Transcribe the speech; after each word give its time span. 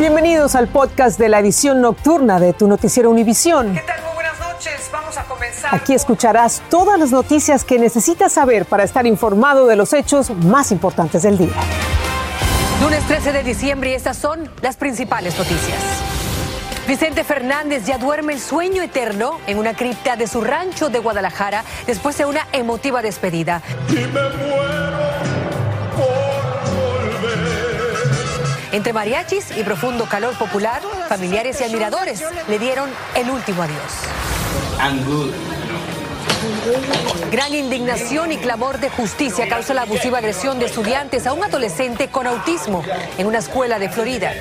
Bienvenidos 0.00 0.54
al 0.54 0.66
podcast 0.68 1.18
de 1.18 1.28
la 1.28 1.40
edición 1.40 1.82
nocturna 1.82 2.40
de 2.40 2.54
tu 2.54 2.66
noticiero 2.66 3.10
Univisión. 3.10 3.74
¿Qué 3.74 3.82
tal? 3.82 4.02
Muy 4.02 4.14
buenas 4.14 4.40
noches. 4.40 4.88
Vamos 4.90 5.18
a 5.18 5.24
comenzar. 5.24 5.74
Aquí 5.74 5.92
escucharás 5.92 6.62
todas 6.70 6.98
las 6.98 7.10
noticias 7.10 7.64
que 7.64 7.78
necesitas 7.78 8.32
saber 8.32 8.64
para 8.64 8.82
estar 8.82 9.06
informado 9.06 9.66
de 9.66 9.76
los 9.76 9.92
hechos 9.92 10.30
más 10.30 10.72
importantes 10.72 11.22
del 11.22 11.36
día. 11.36 11.52
Lunes 12.80 13.06
13 13.08 13.32
de 13.32 13.42
diciembre 13.42 13.90
y 13.90 13.92
estas 13.92 14.16
son 14.16 14.48
las 14.62 14.76
principales 14.76 15.36
noticias. 15.36 15.78
Vicente 16.88 17.22
Fernández 17.22 17.84
ya 17.84 17.98
duerme 17.98 18.32
el 18.32 18.40
sueño 18.40 18.80
eterno 18.82 19.38
en 19.46 19.58
una 19.58 19.74
cripta 19.76 20.16
de 20.16 20.26
su 20.26 20.40
rancho 20.40 20.88
de 20.88 20.98
Guadalajara 20.98 21.62
después 21.86 22.16
de 22.16 22.24
una 22.24 22.48
emotiva 22.52 23.02
despedida. 23.02 23.60
Y 23.90 23.96
me 23.96 24.06
muero 24.08 24.99
Entre 28.72 28.92
mariachis 28.92 29.56
y 29.56 29.64
profundo 29.64 30.06
calor 30.06 30.36
popular, 30.38 30.80
familiares 31.08 31.60
y 31.60 31.64
admiradores 31.64 32.22
le 32.48 32.58
dieron 32.58 32.90
el 33.16 33.30
último 33.30 33.62
adiós. 33.62 33.92
Gran 37.30 37.54
indignación 37.54 38.32
y 38.32 38.38
clamor 38.38 38.78
de 38.78 38.88
justicia 38.90 39.48
causa 39.48 39.74
la 39.74 39.82
abusiva 39.82 40.18
agresión 40.18 40.58
de 40.58 40.66
estudiantes 40.66 41.26
a 41.26 41.32
un 41.32 41.44
adolescente 41.44 42.08
con 42.08 42.26
autismo 42.26 42.82
en 43.18 43.26
una 43.26 43.38
escuela 43.38 43.78
de 43.78 43.88
Florida. 43.88 44.32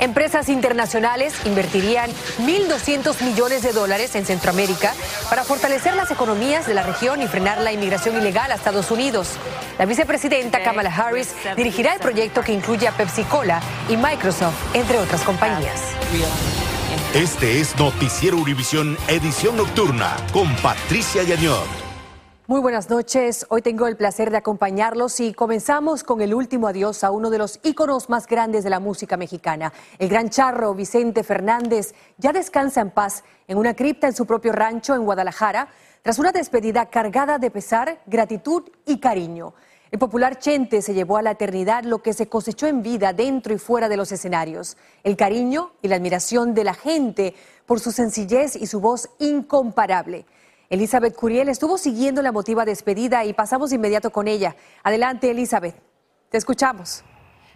Empresas 0.00 0.48
internacionales 0.48 1.34
invertirían 1.44 2.10
1.200 2.38 3.22
millones 3.22 3.62
de 3.62 3.72
dólares 3.72 4.14
en 4.14 4.24
Centroamérica 4.24 4.94
para 5.28 5.44
fortalecer 5.44 5.94
las 5.94 6.10
economías 6.10 6.66
de 6.66 6.72
la 6.72 6.82
región 6.82 7.20
y 7.20 7.28
frenar 7.28 7.58
la 7.60 7.72
inmigración 7.72 8.16
ilegal 8.16 8.50
a 8.50 8.54
Estados 8.54 8.90
Unidos. 8.90 9.32
La 9.78 9.84
vicepresidenta 9.84 10.62
Kamala 10.62 10.94
Harris 10.94 11.34
dirigirá 11.54 11.92
el 11.94 12.00
proyecto 12.00 12.40
que 12.42 12.52
incluye 12.52 12.88
a 12.88 12.92
Pepsi 12.92 13.24
Cola 13.24 13.60
y 13.90 13.96
Microsoft, 13.96 14.74
entre 14.74 14.98
otras 14.98 15.20
compañías. 15.22 15.80
Este 17.14 17.60
es 17.60 17.76
Noticiero 17.76 18.38
Univisión 18.38 18.96
Edición 19.08 19.56
Nocturna 19.56 20.16
con 20.32 20.54
Patricia 20.56 21.22
Yañor. 21.24 21.89
Muy 22.50 22.58
buenas 22.58 22.90
noches. 22.90 23.46
Hoy 23.48 23.62
tengo 23.62 23.86
el 23.86 23.96
placer 23.96 24.32
de 24.32 24.38
acompañarlos 24.38 25.20
y 25.20 25.34
comenzamos 25.34 26.02
con 26.02 26.20
el 26.20 26.34
último 26.34 26.66
adiós 26.66 27.04
a 27.04 27.12
uno 27.12 27.30
de 27.30 27.38
los 27.38 27.60
íconos 27.62 28.10
más 28.10 28.26
grandes 28.26 28.64
de 28.64 28.70
la 28.70 28.80
música 28.80 29.16
mexicana. 29.16 29.72
El 30.00 30.08
gran 30.08 30.30
charro 30.30 30.74
Vicente 30.74 31.22
Fernández 31.22 31.94
ya 32.18 32.32
descansa 32.32 32.80
en 32.80 32.90
paz 32.90 33.22
en 33.46 33.56
una 33.56 33.74
cripta 33.74 34.08
en 34.08 34.16
su 34.16 34.26
propio 34.26 34.50
rancho 34.50 34.96
en 34.96 35.04
Guadalajara 35.04 35.68
tras 36.02 36.18
una 36.18 36.32
despedida 36.32 36.86
cargada 36.86 37.38
de 37.38 37.52
pesar, 37.52 38.00
gratitud 38.06 38.64
y 38.84 38.98
cariño. 38.98 39.54
El 39.92 40.00
popular 40.00 40.40
Chente 40.40 40.82
se 40.82 40.92
llevó 40.92 41.18
a 41.18 41.22
la 41.22 41.30
eternidad 41.30 41.84
lo 41.84 42.02
que 42.02 42.14
se 42.14 42.28
cosechó 42.28 42.66
en 42.66 42.82
vida 42.82 43.12
dentro 43.12 43.54
y 43.54 43.58
fuera 43.58 43.88
de 43.88 43.96
los 43.96 44.10
escenarios. 44.10 44.76
El 45.04 45.16
cariño 45.16 45.70
y 45.82 45.86
la 45.86 45.94
admiración 45.94 46.52
de 46.54 46.64
la 46.64 46.74
gente 46.74 47.32
por 47.64 47.78
su 47.78 47.92
sencillez 47.92 48.56
y 48.56 48.66
su 48.66 48.80
voz 48.80 49.08
incomparable. 49.20 50.26
Elizabeth 50.70 51.16
Curiel 51.16 51.48
estuvo 51.48 51.78
siguiendo 51.78 52.22
la 52.22 52.28
emotiva 52.28 52.64
despedida 52.64 53.24
y 53.24 53.32
pasamos 53.32 53.70
de 53.70 53.76
inmediato 53.76 54.10
con 54.10 54.28
ella. 54.28 54.54
Adelante, 54.84 55.28
Elizabeth. 55.28 55.74
Te 56.30 56.38
escuchamos. 56.38 57.02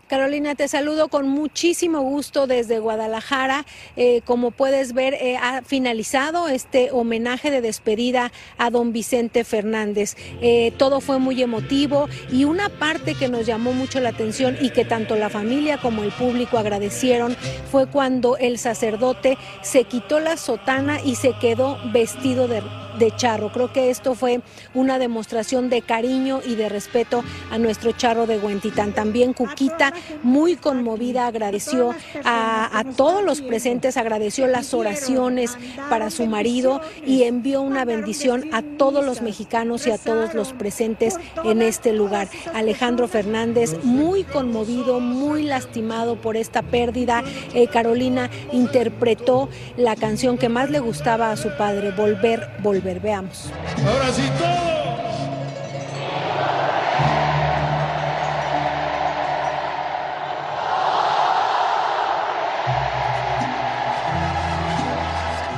Carolina, 0.08 0.56
te 0.56 0.66
saludo 0.66 1.06
con 1.06 1.28
muchísimo 1.28 2.02
gusto 2.02 2.48
desde 2.48 2.80
Guadalajara. 2.80 3.64
Eh, 3.96 4.20
como 4.24 4.50
puedes 4.50 4.94
ver, 4.94 5.14
eh, 5.14 5.36
ha 5.36 5.62
finalizado 5.62 6.48
este 6.48 6.90
homenaje 6.90 7.52
de 7.52 7.60
despedida 7.60 8.32
a 8.58 8.70
don 8.70 8.92
Vicente 8.92 9.44
Fernández. 9.44 10.16
Eh, 10.42 10.72
todo 10.76 11.00
fue 11.00 11.20
muy 11.20 11.40
emotivo 11.40 12.08
y 12.32 12.44
una 12.44 12.68
parte 12.68 13.14
que 13.14 13.28
nos 13.28 13.46
llamó 13.46 13.72
mucho 13.72 14.00
la 14.00 14.08
atención 14.08 14.58
y 14.60 14.70
que 14.70 14.84
tanto 14.84 15.14
la 15.14 15.30
familia 15.30 15.80
como 15.80 16.02
el 16.02 16.10
público 16.10 16.58
agradecieron 16.58 17.36
fue 17.70 17.86
cuando 17.86 18.36
el 18.38 18.58
sacerdote 18.58 19.38
se 19.62 19.84
quitó 19.84 20.18
la 20.18 20.36
sotana 20.36 21.00
y 21.00 21.14
se 21.14 21.32
quedó 21.38 21.78
vestido 21.92 22.48
de 22.48 22.60
de 22.98 23.14
charro. 23.16 23.52
Creo 23.52 23.72
que 23.72 23.90
esto 23.90 24.14
fue 24.14 24.40
una 24.74 24.98
demostración 24.98 25.68
de 25.70 25.82
cariño 25.82 26.40
y 26.44 26.54
de 26.54 26.68
respeto 26.68 27.24
a 27.50 27.58
nuestro 27.58 27.92
charro 27.92 28.26
de 28.26 28.38
Huentitán. 28.38 28.92
También 28.92 29.32
Cuquita, 29.32 29.92
muy 30.22 30.56
conmovida, 30.56 31.26
agradeció 31.26 31.94
a, 32.24 32.78
a 32.78 32.84
todos 32.84 33.22
los 33.24 33.40
presentes, 33.40 33.96
agradeció 33.96 34.46
las 34.46 34.74
oraciones 34.74 35.56
para 35.88 36.10
su 36.10 36.26
marido 36.26 36.80
y 37.06 37.24
envió 37.24 37.62
una 37.62 37.84
bendición 37.84 38.48
a 38.52 38.62
todos 38.62 39.04
los 39.04 39.22
mexicanos 39.22 39.86
y 39.86 39.90
a 39.90 39.98
todos 39.98 40.34
los 40.34 40.52
presentes 40.52 41.16
en 41.44 41.62
este 41.62 41.92
lugar. 41.92 42.28
Alejandro 42.54 43.08
Fernández, 43.08 43.82
muy 43.82 44.24
conmovido, 44.24 45.00
muy 45.00 45.42
lastimado 45.42 46.16
por 46.16 46.36
esta 46.36 46.62
pérdida. 46.62 47.22
Eh, 47.54 47.68
Carolina 47.68 48.30
interpretó 48.52 49.48
la 49.76 49.96
canción 49.96 50.38
que 50.38 50.48
más 50.48 50.70
le 50.70 50.80
gustaba 50.80 51.30
a 51.30 51.36
su 51.36 51.50
padre, 51.56 51.92
Volver, 51.92 52.48
Volver. 52.62 52.83
Veamos. 53.00 53.50
Ahora 53.86 54.12
sí 54.12 54.22
todo. 54.38 54.53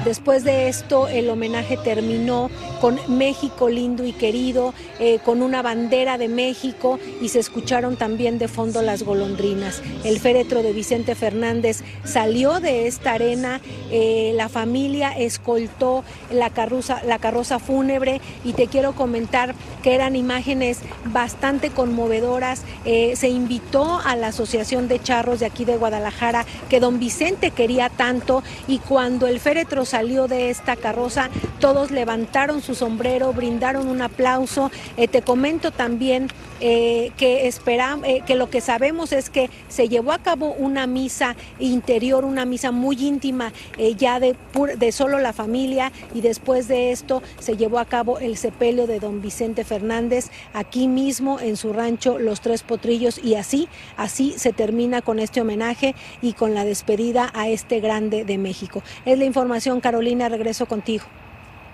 Después 0.06 0.44
de 0.44 0.68
esto, 0.68 1.08
el 1.08 1.28
homenaje 1.28 1.76
terminó 1.76 2.48
con 2.80 2.96
México 3.08 3.68
lindo 3.68 4.04
y 4.04 4.12
querido, 4.12 4.72
eh, 5.00 5.18
con 5.24 5.42
una 5.42 5.62
bandera 5.62 6.16
de 6.16 6.28
México 6.28 7.00
y 7.20 7.30
se 7.30 7.40
escucharon 7.40 7.96
también 7.96 8.38
de 8.38 8.46
fondo 8.46 8.82
las 8.82 9.02
golondrinas. 9.02 9.82
El 10.04 10.20
féretro 10.20 10.62
de 10.62 10.72
Vicente 10.72 11.16
Fernández 11.16 11.82
salió 12.04 12.60
de 12.60 12.86
esta 12.86 13.14
arena, 13.14 13.60
eh, 13.90 14.30
la 14.36 14.48
familia 14.48 15.10
escoltó 15.10 16.04
la 16.30 16.50
carroza, 16.50 17.02
la 17.04 17.18
carroza 17.18 17.58
fúnebre 17.58 18.20
y 18.44 18.52
te 18.52 18.68
quiero 18.68 18.94
comentar 18.94 19.56
que 19.82 19.96
eran 19.96 20.14
imágenes 20.14 20.82
bastante 21.06 21.70
conmovedoras. 21.70 22.62
Eh, 22.84 23.16
se 23.16 23.28
invitó 23.28 24.00
a 24.04 24.14
la 24.14 24.28
Asociación 24.28 24.86
de 24.86 25.02
Charros 25.02 25.40
de 25.40 25.46
aquí 25.46 25.64
de 25.64 25.76
Guadalajara 25.76 26.46
que 26.68 26.78
don 26.78 27.00
Vicente 27.00 27.50
quería 27.50 27.88
tanto 27.88 28.44
y 28.68 28.78
cuando 28.78 29.26
el 29.26 29.40
féretro 29.40 29.84
salió 29.84 29.95
de 29.96 30.50
esta 30.50 30.76
carroza, 30.76 31.30
todos 31.58 31.90
levantaron 31.90 32.60
su 32.60 32.74
sombrero, 32.74 33.32
brindaron 33.32 33.88
un 33.88 34.02
aplauso. 34.02 34.70
Eh, 34.98 35.08
te 35.08 35.22
comento 35.22 35.70
también 35.70 36.28
eh, 36.60 37.12
que, 37.16 37.48
esperam- 37.48 38.04
eh, 38.04 38.22
que 38.26 38.34
lo 38.34 38.50
que 38.50 38.60
sabemos 38.60 39.12
es 39.12 39.30
que 39.30 39.48
se 39.68 39.88
llevó 39.88 40.12
a 40.12 40.18
cabo 40.18 40.52
una 40.52 40.86
misa 40.86 41.34
interior, 41.58 42.26
una 42.26 42.44
misa 42.44 42.72
muy 42.72 42.96
íntima, 43.06 43.54
ya 43.96 44.20
de, 44.20 44.36
de 44.76 44.92
solo 44.92 45.18
la 45.18 45.32
familia, 45.32 45.92
y 46.14 46.20
después 46.20 46.68
de 46.68 46.92
esto 46.92 47.22
se 47.38 47.56
llevó 47.56 47.78
a 47.78 47.86
cabo 47.86 48.18
el 48.18 48.36
sepelio 48.36 48.86
de 48.86 49.00
don 49.00 49.22
Vicente 49.22 49.64
Fernández 49.64 50.30
aquí 50.52 50.88
mismo 50.88 51.40
en 51.40 51.56
su 51.56 51.72
rancho 51.72 52.18
Los 52.18 52.42
Tres 52.42 52.62
Potrillos, 52.62 53.18
y 53.22 53.34
así, 53.34 53.68
así 53.96 54.34
se 54.36 54.52
termina 54.52 55.00
con 55.00 55.20
este 55.20 55.40
homenaje 55.40 55.94
y 56.20 56.34
con 56.34 56.54
la 56.54 56.64
despedida 56.64 57.30
a 57.34 57.48
este 57.48 57.80
grande 57.80 58.24
de 58.24 58.38
México. 58.38 58.82
Es 59.04 59.18
la 59.18 59.24
información, 59.24 59.80
Carolina, 59.86 60.28
regreso 60.28 60.66
contigo. 60.66 61.04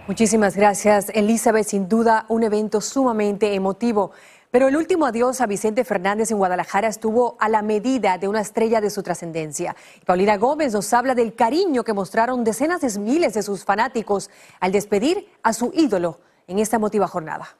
Muchísimas 0.06 0.55
gracias, 0.55 1.09
Elizabeth. 1.15 1.67
Sin 1.67 1.89
duda, 1.89 2.27
un 2.28 2.43
evento 2.43 2.83
sumamente 2.83 3.55
emotivo. 3.55 4.11
Pero 4.50 4.69
el 4.69 4.77
último 4.77 5.06
adiós 5.06 5.41
a 5.41 5.47
Vicente 5.47 5.83
Fernández 5.83 6.31
en 6.31 6.37
Guadalajara 6.37 6.89
estuvo 6.89 7.39
a 7.41 7.49
la 7.49 7.62
medida 7.62 8.19
de 8.19 8.28
una 8.28 8.43
estrella 8.43 8.83
de 8.83 8.91
su 8.91 9.03
trascendencia. 9.03 9.75
Paulina 10.05 10.37
Gómez 10.37 10.75
nos 10.75 10.93
habla 10.93 11.15
del 11.15 11.34
cariño 11.34 11.84
que 11.84 11.95
mostraron 11.95 12.45
decenas 12.45 12.83
de 12.83 13.01
miles 13.01 13.33
de 13.33 13.43
sus 13.43 13.65
fanáticos 13.65 14.28
al 14.61 14.72
despedir 14.72 15.31
a 15.43 15.55
su 15.55 15.72
ídolo 15.75 16.21
en 16.49 16.59
esta 16.59 16.77
emotiva 16.77 17.09
jornada. 17.09 17.56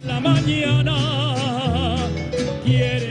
La 0.00 0.20
mañana. 0.20 1.37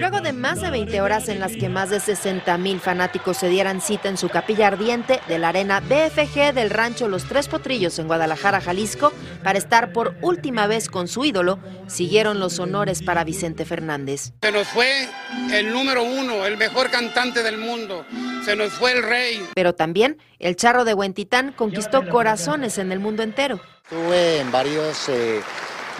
Luego 0.10 0.24
de 0.24 0.32
más 0.32 0.62
de 0.62 0.72
20 0.72 1.02
horas 1.02 1.28
en 1.28 1.42
las 1.42 1.52
que 1.58 1.68
más 1.68 1.90
de 1.90 2.00
60 2.00 2.58
mil 2.60 2.80
fanáticos 2.80 3.36
se 3.36 3.50
dieran 3.50 3.82
cita 3.82 4.08
en 4.08 4.16
su 4.16 4.30
capilla 4.30 4.68
ardiente 4.68 5.20
de 5.28 5.38
la 5.38 5.50
arena 5.50 5.82
BFG 5.82 6.54
del 6.54 6.70
rancho 6.70 7.10
Los 7.10 7.26
Tres 7.26 7.50
Potrillos 7.50 8.00
en 8.00 8.08
Guadalajara, 8.08 8.62
Jalisco, 8.62 9.12
para 9.44 9.60
estar 9.60 9.92
por 9.92 10.16
última 10.22 10.66
vez 10.66 10.88
con 10.88 11.10
su 11.10 11.26
ídolo, 11.26 11.60
siguieron 11.88 12.40
los 12.40 12.58
honores 12.58 13.04
para 13.04 13.26
Vicente 13.26 13.66
Fernández. 13.66 14.32
Se 14.42 14.52
nos 14.54 14.70
fue 14.70 15.10
el 15.52 15.74
número 15.74 16.04
uno, 16.04 16.46
el 16.46 16.56
mejor 16.56 16.90
cantante 16.90 17.44
del 17.44 17.58
mundo. 17.58 18.06
Se 18.46 18.56
nos 18.56 18.72
fue 18.72 18.94
el 18.94 19.04
rey. 19.04 19.46
Pero 19.56 19.76
también 19.76 20.20
el 20.40 20.56
charro 20.56 20.86
de 20.86 20.94
Huentitán 20.94 21.52
conquistó 21.52 22.08
corazones 22.08 22.78
en 22.78 22.94
el 22.94 23.00
mundo 23.00 23.24
entero. 23.24 23.60
Estuve 23.84 24.40
en 24.40 24.54
varios 24.54 25.10
eh, 25.10 25.42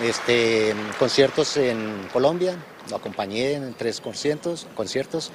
este, 0.02 0.74
conciertos 0.98 1.58
en 1.58 2.08
Colombia, 2.14 2.56
lo 2.90 2.98
acompañé 2.98 3.54
en 3.54 3.74
tres 3.74 4.02
conciertos, 4.02 4.68
conciertos 4.76 5.32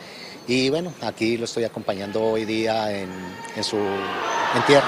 y 0.46 0.70
bueno, 0.70 0.93
aquí 1.02 1.37
lo 1.37 1.44
estoy 1.44 1.64
acompañando 1.64 2.22
hoy 2.22 2.44
día 2.44 2.93
en, 2.93 3.10
en 3.56 3.64
su 3.64 3.78
entierro. 4.54 4.87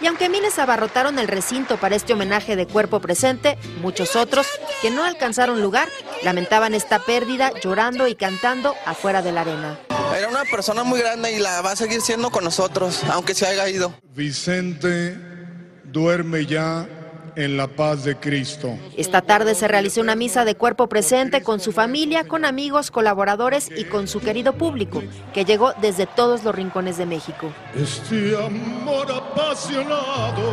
Y 0.00 0.06
aunque 0.06 0.28
miles 0.28 0.58
abarrotaron 0.60 1.18
el 1.18 1.26
recinto 1.26 1.76
para 1.76 1.96
este 1.96 2.12
homenaje 2.12 2.54
de 2.54 2.66
cuerpo 2.66 3.00
presente, 3.00 3.58
muchos 3.82 4.14
otros 4.14 4.46
que 4.80 4.90
no 4.90 5.04
alcanzaron 5.04 5.60
lugar 5.60 5.88
lamentaban 6.22 6.72
esta 6.74 7.00
pérdida 7.00 7.50
llorando 7.60 8.06
y 8.06 8.14
cantando 8.14 8.76
afuera 8.86 9.22
de 9.22 9.32
la 9.32 9.40
arena. 9.40 9.78
Era 10.16 10.28
una 10.28 10.44
persona 10.44 10.84
muy 10.84 11.00
grande 11.00 11.32
y 11.32 11.38
la 11.40 11.62
va 11.62 11.72
a 11.72 11.76
seguir 11.76 12.00
siendo 12.00 12.30
con 12.30 12.44
nosotros, 12.44 13.02
aunque 13.10 13.34
se 13.34 13.46
haya 13.46 13.68
ido. 13.68 13.92
Vicente 14.14 15.16
duerme 15.84 16.46
ya 16.46 16.88
en 17.38 17.56
la 17.56 17.68
paz 17.68 18.02
de 18.02 18.16
Cristo. 18.16 18.76
Esta 18.96 19.22
tarde 19.22 19.54
se 19.54 19.68
realizó 19.68 20.00
una 20.00 20.16
misa 20.16 20.44
de 20.44 20.56
cuerpo 20.56 20.88
presente 20.88 21.40
con 21.40 21.60
su 21.60 21.70
familia, 21.70 22.24
con 22.24 22.44
amigos, 22.44 22.90
colaboradores 22.90 23.70
y 23.76 23.84
con 23.84 24.08
su 24.08 24.20
querido 24.20 24.54
público, 24.54 25.02
que 25.32 25.44
llegó 25.44 25.72
desde 25.80 26.06
todos 26.06 26.42
los 26.42 26.52
rincones 26.52 26.98
de 26.98 27.06
México. 27.06 27.52
Este 27.76 28.36
amor 28.36 29.06
apasionado 29.12 30.52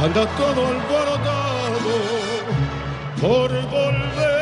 anda 0.00 0.26
todo 0.36 0.66
alborotado 0.68 1.78
por 3.20 3.50
volver. 3.70 4.41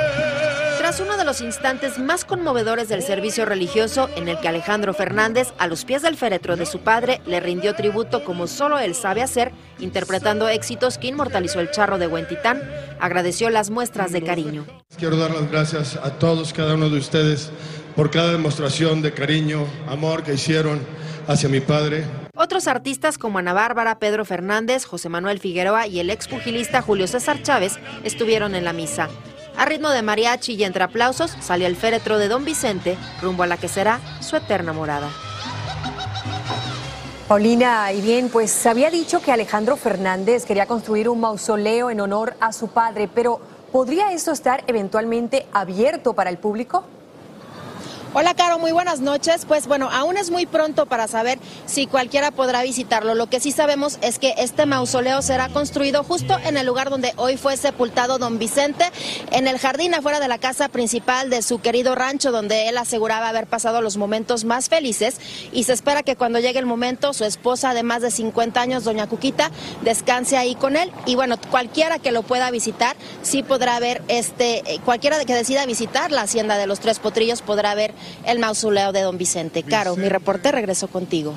Tras 0.91 1.03
uno 1.03 1.17
de 1.17 1.25
los 1.25 1.41
instantes 1.41 2.01
más 2.01 2.25
conmovedores 2.25 2.89
del 2.89 3.05
servicio 3.05 3.45
religioso, 3.45 4.11
en 4.17 4.29
el 4.29 4.41
que 4.41 4.49
Alejandro 4.49 4.93
Fernández, 4.93 5.53
a 5.57 5.69
los 5.69 5.85
pies 5.85 6.03
del 6.03 6.17
féretro 6.17 6.57
de 6.57 6.67
su 6.67 6.81
padre, 6.81 7.21
le 7.27 7.39
rindió 7.39 7.77
tributo 7.77 8.25
como 8.25 8.49
solo 8.49 8.77
él 8.77 8.97
sabe 8.97 9.23
hacer, 9.23 9.53
interpretando 9.79 10.49
éxitos 10.49 10.99
que 10.99 11.07
inmortalizó 11.07 11.61
el 11.61 11.71
charro 11.71 11.97
de 11.99 12.09
Huentitán, 12.09 12.61
agradeció 12.99 13.51
las 13.51 13.71
muestras 13.71 14.11
de 14.11 14.23
cariño. 14.23 14.67
Quiero 14.99 15.17
dar 15.17 15.31
las 15.31 15.49
gracias 15.49 15.95
a 15.95 16.19
todos, 16.19 16.53
cada 16.53 16.75
uno 16.75 16.91
de 16.91 16.99
ustedes, 16.99 17.53
por 17.95 18.11
cada 18.11 18.33
demostración 18.33 19.01
de 19.01 19.15
cariño, 19.15 19.67
amor 19.87 20.25
que 20.25 20.35
hicieron 20.35 20.81
hacia 21.29 21.49
mi 21.49 21.61
padre. 21.61 22.05
Otros 22.35 22.67
artistas 22.67 23.17
como 23.17 23.39
Ana 23.39 23.53
Bárbara, 23.53 24.01
Pedro 24.01 24.25
Fernández, 24.25 24.87
José 24.87 25.09
Manuel 25.09 25.39
Figueroa 25.39 25.87
y 25.87 26.01
el 26.01 26.11
expugilista 26.11 26.83
Julio 26.83 27.07
César 27.07 27.45
Chávez 27.45 27.79
estuvieron 28.03 28.57
en 28.57 28.65
la 28.65 28.73
misa. 28.73 29.09
A 29.61 29.67
ritmo 29.67 29.91
de 29.91 30.01
mariachi 30.01 30.55
y 30.55 30.65
entre 30.65 30.85
aplausos 30.85 31.37
salió 31.43 31.67
el 31.67 31.77
féretro 31.77 32.17
de 32.17 32.29
Don 32.29 32.47
Vicente 32.47 32.97
rumbo 33.21 33.43
a 33.43 33.47
la 33.47 33.59
que 33.59 33.69
será 33.69 34.01
su 34.21 34.35
eterna 34.37 34.73
morada. 34.73 35.11
Paulina, 37.29 37.93
y 37.93 38.01
bien, 38.01 38.31
pues 38.31 38.65
había 38.65 38.91
dicho 38.91 39.21
que 39.21 39.33
Alejandro 39.33 39.77
Fernández 39.77 40.47
quería 40.47 40.65
construir 40.65 41.11
un 41.11 41.21
mausoleo 41.21 41.91
en 41.91 42.01
honor 42.01 42.37
a 42.41 42.55
su 42.55 42.69
padre, 42.69 43.07
pero 43.15 43.39
¿podría 43.71 44.13
esto 44.13 44.33
estar 44.33 44.65
eventualmente 44.67 45.47
abierto 45.53 46.15
para 46.15 46.31
el 46.31 46.39
público? 46.39 46.87
Hola, 48.13 48.35
Caro, 48.35 48.59
muy 48.59 48.73
buenas 48.73 48.99
noches. 48.99 49.45
Pues 49.47 49.69
bueno, 49.69 49.89
aún 49.89 50.17
es 50.17 50.33
muy 50.33 50.45
pronto 50.45 50.87
para 50.87 51.07
saber 51.07 51.39
si 51.67 51.87
cualquiera 51.87 52.33
podrá 52.33 52.61
visitarlo. 52.65 53.15
Lo 53.15 53.29
que 53.29 53.39
sí 53.39 53.53
sabemos 53.53 53.99
es 54.03 54.19
que 54.19 54.35
este 54.37 54.67
mausoleo 54.67 55.23
será 55.23 55.49
construido 55.49 56.03
justo 56.03 56.37
en 56.45 56.57
el 56.57 56.67
lugar 56.67 56.91
donde 56.91 57.13
hoy 57.15 57.37
fue 57.37 57.57
sepultado 57.57 58.19
don 58.19 58.41
Vicente, 58.41 58.85
en 59.31 59.47
el 59.47 59.61
jardín 59.61 59.95
afuera 59.95 60.19
de 60.19 60.27
la 60.27 60.39
casa 60.39 60.69
principal 60.69 61.31
de 61.31 61.41
su 61.43 61.61
querido 61.61 61.95
rancho, 61.95 62.33
donde 62.33 62.69
él 62.69 62.79
aseguraba 62.79 63.29
haber 63.29 63.47
pasado 63.47 63.81
los 63.81 63.97
momentos 63.97 64.45
más 64.45 64.69
felices. 64.69 65.21
Y 65.53 65.63
se 65.63 65.73
espera 65.73 66.03
que 66.03 66.17
cuando 66.17 66.41
llegue 66.41 66.59
el 66.59 66.67
momento, 66.67 67.13
su 67.13 67.25
esposa 67.25 67.75
de 67.75 67.85
más 67.85 68.03
de 68.03 68.11
50 68.11 68.61
años, 68.61 68.83
doña 68.83 69.07
Cuquita, 69.07 69.53
descanse 69.83 70.37
ahí 70.37 70.57
con 70.57 70.77
él. 70.77 70.91
Y 71.07 71.15
bueno, 71.15 71.37
cualquiera 71.49 72.01
que 72.01 72.11
lo 72.11 72.25
pueda 72.25 72.51
visitar, 72.51 72.97
sí 73.23 73.45
podrá 73.45 73.79
ver 73.79 74.03
este, 74.09 74.75
eh, 74.75 74.81
cualquiera 74.85 75.25
que 75.25 75.35
decida 75.35 75.65
visitar 75.65 76.11
la 76.11 76.23
hacienda 76.23 76.59
de 76.59 76.67
los 76.67 76.81
Tres 76.81 76.99
Potrillos 76.99 77.41
podrá 77.41 77.77
ver 77.77 77.95
el 78.25 78.39
mausoleo 78.39 78.93
de 78.93 79.03
don 79.03 79.19
Vicente. 79.19 79.63
Caro, 79.63 79.97
mi 79.97 80.09
reporte 80.09 80.53
regresó 80.53 80.89
contigo. 80.89 81.35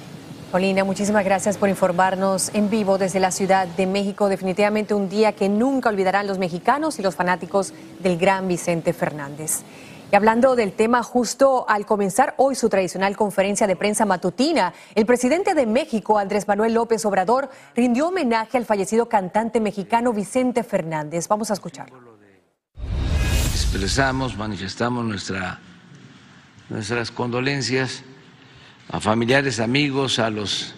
Paulina, 0.53 0.83
muchísimas 0.83 1.25
gracias 1.25 1.57
por 1.57 1.67
informarnos 1.69 2.51
en 2.53 2.69
vivo 2.69 2.99
desde 2.99 3.19
la 3.19 3.31
Ciudad 3.31 3.67
de 3.67 3.87
México. 3.87 4.29
Definitivamente 4.29 4.93
un 4.93 5.09
día 5.09 5.31
que 5.31 5.49
nunca 5.49 5.89
olvidarán 5.89 6.27
los 6.27 6.37
mexicanos 6.37 6.99
y 6.99 7.01
los 7.01 7.15
fanáticos 7.15 7.73
del 7.99 8.19
gran 8.19 8.47
Vicente 8.47 8.93
Fernández. 8.93 9.63
Y 10.11 10.15
hablando 10.15 10.55
del 10.55 10.73
tema, 10.73 11.01
justo 11.01 11.65
al 11.67 11.87
comenzar 11.87 12.35
hoy 12.37 12.53
su 12.53 12.69
tradicional 12.69 13.17
conferencia 13.17 13.65
de 13.65 13.75
prensa 13.75 14.05
matutina, 14.05 14.75
el 14.93 15.07
presidente 15.07 15.55
de 15.55 15.65
México, 15.65 16.19
Andrés 16.19 16.47
Manuel 16.47 16.75
López 16.75 17.03
Obrador, 17.07 17.49
rindió 17.73 18.09
homenaje 18.09 18.59
al 18.59 18.65
fallecido 18.65 19.09
cantante 19.09 19.59
mexicano 19.59 20.13
Vicente 20.13 20.63
Fernández. 20.63 21.27
Vamos 21.27 21.49
a 21.49 21.55
escucharlo. 21.55 21.97
Expresamos, 23.55 24.37
manifestamos 24.37 25.03
nuestra 25.03 25.59
nuestras 26.73 27.11
condolencias 27.11 28.03
a 28.89 28.99
familiares, 28.99 29.59
amigos, 29.59 30.17
a 30.17 30.31
los 30.31 30.73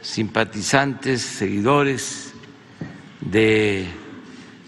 simpatizantes, 0.00 1.20
seguidores 1.20 2.32
de 3.20 3.86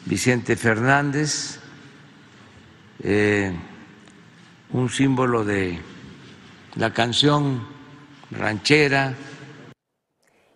Vicente 0.05 0.55
Fernández, 0.55 1.61
eh, 3.03 3.55
un 4.71 4.91
símbolo 4.91 5.47
de 5.47 5.81
la 6.75 6.93
canción 6.93 7.67
ranchera. 8.31 9.15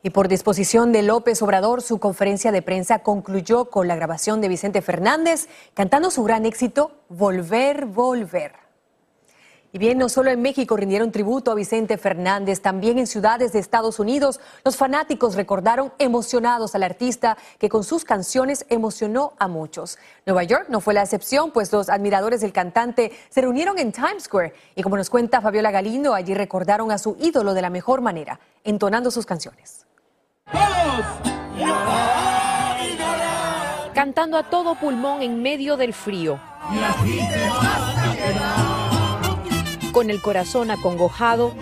Y 0.02 0.10
por 0.10 0.28
disposición 0.28 0.92
de 0.92 1.02
López 1.02 1.40
Obrador, 1.40 1.80
su 1.80 1.98
conferencia 1.98 2.52
de 2.52 2.60
prensa 2.60 2.98
concluyó 2.98 3.70
con 3.70 3.88
la 3.88 3.96
grabación 3.96 4.42
de 4.42 4.48
Vicente 4.48 4.82
Fernández 4.82 5.48
cantando 5.72 6.10
su 6.10 6.22
gran 6.24 6.44
éxito, 6.44 6.92
Volver, 7.08 7.86
Volver. 7.86 8.61
Y 9.74 9.78
bien, 9.78 9.96
no 9.96 10.10
solo 10.10 10.30
en 10.30 10.42
México 10.42 10.76
rindieron 10.76 11.10
tributo 11.12 11.50
a 11.50 11.54
Vicente 11.54 11.96
Fernández, 11.96 12.60
también 12.60 12.98
en 12.98 13.06
ciudades 13.06 13.52
de 13.52 13.58
Estados 13.58 13.98
Unidos 13.98 14.38
los 14.66 14.76
fanáticos 14.76 15.34
recordaron 15.34 15.94
emocionados 15.98 16.74
al 16.74 16.82
artista 16.82 17.38
que 17.58 17.70
con 17.70 17.82
sus 17.82 18.04
canciones 18.04 18.66
emocionó 18.68 19.32
a 19.38 19.48
muchos. 19.48 19.96
Nueva 20.26 20.42
York 20.42 20.66
no 20.68 20.82
fue 20.82 20.92
la 20.92 21.02
excepción, 21.02 21.52
pues 21.52 21.72
los 21.72 21.88
admiradores 21.88 22.42
del 22.42 22.52
cantante 22.52 23.12
se 23.30 23.40
reunieron 23.40 23.78
en 23.78 23.92
Times 23.92 24.24
Square 24.24 24.52
y 24.74 24.82
como 24.82 24.98
nos 24.98 25.08
cuenta 25.08 25.40
Fabiola 25.40 25.70
Galindo, 25.70 26.12
allí 26.12 26.34
recordaron 26.34 26.92
a 26.92 26.98
su 26.98 27.16
ídolo 27.18 27.54
de 27.54 27.62
la 27.62 27.70
mejor 27.70 28.02
manera, 28.02 28.40
entonando 28.64 29.10
sus 29.10 29.24
canciones. 29.24 29.86
Cantando 33.94 34.36
a 34.36 34.50
todo 34.50 34.74
pulmón 34.74 35.22
en 35.22 35.40
medio 35.40 35.78
del 35.78 35.94
frío 35.94 36.38
con 39.92 40.10
el 40.10 40.20
corazón 40.20 40.70
acongojado, 40.70 41.54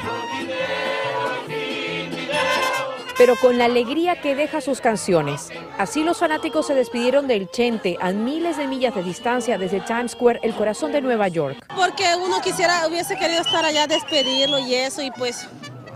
pero 3.19 3.37
con 3.37 3.59
la 3.59 3.67
alegría 3.67 4.21
que 4.23 4.35
deja 4.35 4.61
sus 4.61 4.81
canciones. 4.81 5.51
Así 5.77 6.03
los 6.03 6.19
fanáticos 6.19 6.67
se 6.67 6.75
despidieron 6.75 7.27
del 7.27 7.51
Chente 7.51 7.99
a 8.01 8.13
miles 8.13 8.57
de 8.57 8.67
millas 8.67 8.95
de 8.95 9.03
distancia 9.03 9.59
desde 9.59 9.81
Times 9.81 10.13
Square, 10.13 10.41
el 10.43 10.55
corazón 10.55 10.93
de 10.93 11.03
Nueva 11.03 11.29
York. 11.29 11.59
Porque 11.77 12.05
uno 12.17 12.41
quisiera, 12.41 12.87
hubiese 12.89 13.19
querido 13.19 13.43
estar 13.43 13.65
allá, 13.65 13.87
despedirlo 13.87 14.59
y 14.59 14.75
eso, 14.75 15.03
y 15.03 15.11
pues 15.11 15.47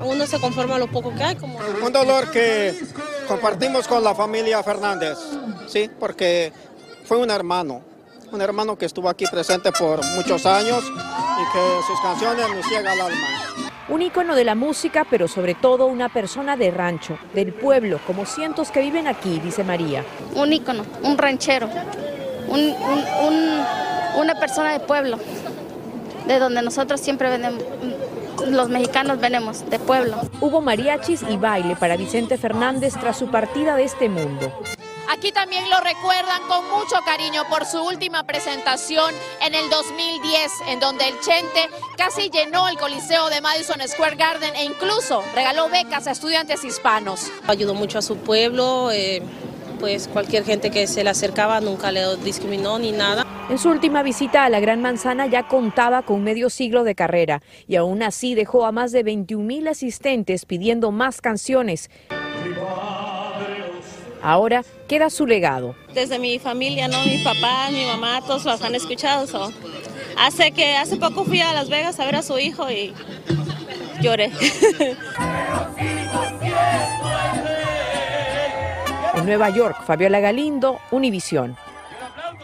uno 0.02 0.26
se 0.26 0.38
conforma 0.38 0.76
a 0.76 0.78
lo 0.78 0.90
poco 0.90 1.14
que 1.14 1.22
hay. 1.22 1.36
Como... 1.36 1.58
Un 1.82 1.92
dolor 1.92 2.30
que 2.30 2.78
compartimos 3.26 3.88
con 3.88 4.04
la 4.04 4.14
familia 4.14 4.62
Fernández, 4.62 5.16
sí, 5.66 5.90
porque 5.98 6.52
fue 7.06 7.16
un 7.16 7.30
hermano, 7.30 7.82
un 8.34 8.42
hermano 8.42 8.76
que 8.76 8.84
estuvo 8.84 9.08
aquí 9.08 9.26
presente 9.30 9.70
por 9.72 10.04
muchos 10.16 10.44
años 10.44 10.82
y 10.84 11.52
que 11.52 11.86
sus 11.86 12.00
canciones 12.00 12.46
nos 12.48 12.68
llegan 12.68 12.88
al 12.88 13.00
alma. 13.00 13.28
Un 13.88 14.02
ícono 14.02 14.34
de 14.34 14.44
la 14.44 14.54
música, 14.54 15.06
pero 15.08 15.28
sobre 15.28 15.54
todo 15.54 15.86
una 15.86 16.08
persona 16.08 16.56
de 16.56 16.70
rancho, 16.70 17.16
del 17.32 17.52
pueblo, 17.52 18.00
como 18.06 18.26
cientos 18.26 18.70
que 18.70 18.80
viven 18.80 19.06
aquí, 19.06 19.38
dice 19.38 19.62
María. 19.62 20.04
Un 20.34 20.52
ícono, 20.52 20.84
un 21.02 21.16
ranchero, 21.16 21.68
un, 22.48 22.74
una 24.16 24.34
persona 24.40 24.72
de 24.72 24.80
pueblo, 24.80 25.18
de 26.26 26.38
donde 26.38 26.62
nosotros 26.62 27.00
siempre 27.00 27.30
venimos, 27.30 27.62
los 28.48 28.68
mexicanos 28.68 29.20
venimos, 29.20 29.68
de 29.70 29.78
pueblo. 29.78 30.16
Hubo 30.40 30.60
mariachis 30.60 31.22
y 31.28 31.36
baile 31.36 31.76
para 31.76 31.96
Vicente 31.96 32.36
Fernández 32.36 32.94
tras 32.98 33.16
su 33.16 33.28
partida 33.28 33.76
de 33.76 33.84
este 33.84 34.08
mundo. 34.08 34.52
Aquí 35.16 35.30
también 35.30 35.70
lo 35.70 35.78
recuerdan 35.78 36.42
con 36.48 36.68
mucho 36.70 36.96
cariño 37.06 37.44
por 37.48 37.64
su 37.66 37.80
última 37.80 38.24
presentación 38.24 39.14
en 39.40 39.54
el 39.54 39.70
2010, 39.70 40.52
en 40.66 40.80
donde 40.80 41.06
el 41.06 41.14
Chente 41.20 41.68
casi 41.96 42.30
llenó 42.30 42.66
el 42.66 42.76
Coliseo 42.76 43.30
de 43.30 43.40
Madison 43.40 43.80
Square 43.86 44.16
Garden 44.16 44.56
e 44.56 44.64
incluso 44.64 45.22
regaló 45.32 45.68
becas 45.68 46.08
a 46.08 46.10
estudiantes 46.10 46.64
hispanos. 46.64 47.30
Ayudó 47.46 47.74
mucho 47.74 48.00
a 48.00 48.02
su 48.02 48.16
pueblo, 48.16 48.90
eh, 48.90 49.22
pues 49.78 50.08
cualquier 50.08 50.44
gente 50.44 50.72
que 50.72 50.88
se 50.88 51.04
le 51.04 51.10
acercaba 51.10 51.60
nunca 51.60 51.92
le 51.92 52.16
discriminó 52.16 52.80
ni 52.80 52.90
nada. 52.90 53.24
En 53.48 53.58
su 53.58 53.68
última 53.68 54.02
visita 54.02 54.44
a 54.44 54.48
la 54.48 54.58
Gran 54.58 54.82
Manzana 54.82 55.26
ya 55.28 55.46
contaba 55.46 56.02
con 56.02 56.24
medio 56.24 56.50
siglo 56.50 56.82
de 56.82 56.96
carrera 56.96 57.40
y 57.68 57.76
aún 57.76 58.02
así 58.02 58.34
dejó 58.34 58.66
a 58.66 58.72
más 58.72 58.90
de 58.90 59.04
21 59.04 59.44
mil 59.44 59.68
asistentes 59.68 60.44
pidiendo 60.44 60.90
más 60.90 61.20
canciones. 61.20 61.88
Ahora 64.24 64.64
queda 64.88 65.10
su 65.10 65.26
legado. 65.26 65.76
Desde 65.92 66.18
mi 66.18 66.38
familia, 66.38 66.88
¿no? 66.88 67.04
Mi 67.04 67.22
papá, 67.22 67.68
mi 67.70 67.84
mamá, 67.84 68.22
todos 68.22 68.46
los 68.46 68.62
han 68.62 68.74
escuchado. 68.74 69.52
Hace 70.18 70.50
que 70.52 70.76
hace 70.76 70.96
poco 70.96 71.26
fui 71.26 71.42
a 71.42 71.52
Las 71.52 71.68
Vegas 71.68 72.00
a 72.00 72.06
ver 72.06 72.16
a 72.16 72.22
su 72.22 72.38
hijo 72.38 72.70
y 72.70 72.94
lloré. 74.00 74.32
en 79.14 79.26
Nueva 79.26 79.50
York, 79.50 79.84
Fabiola 79.86 80.20
Galindo, 80.20 80.78
Univisión. 80.90 81.58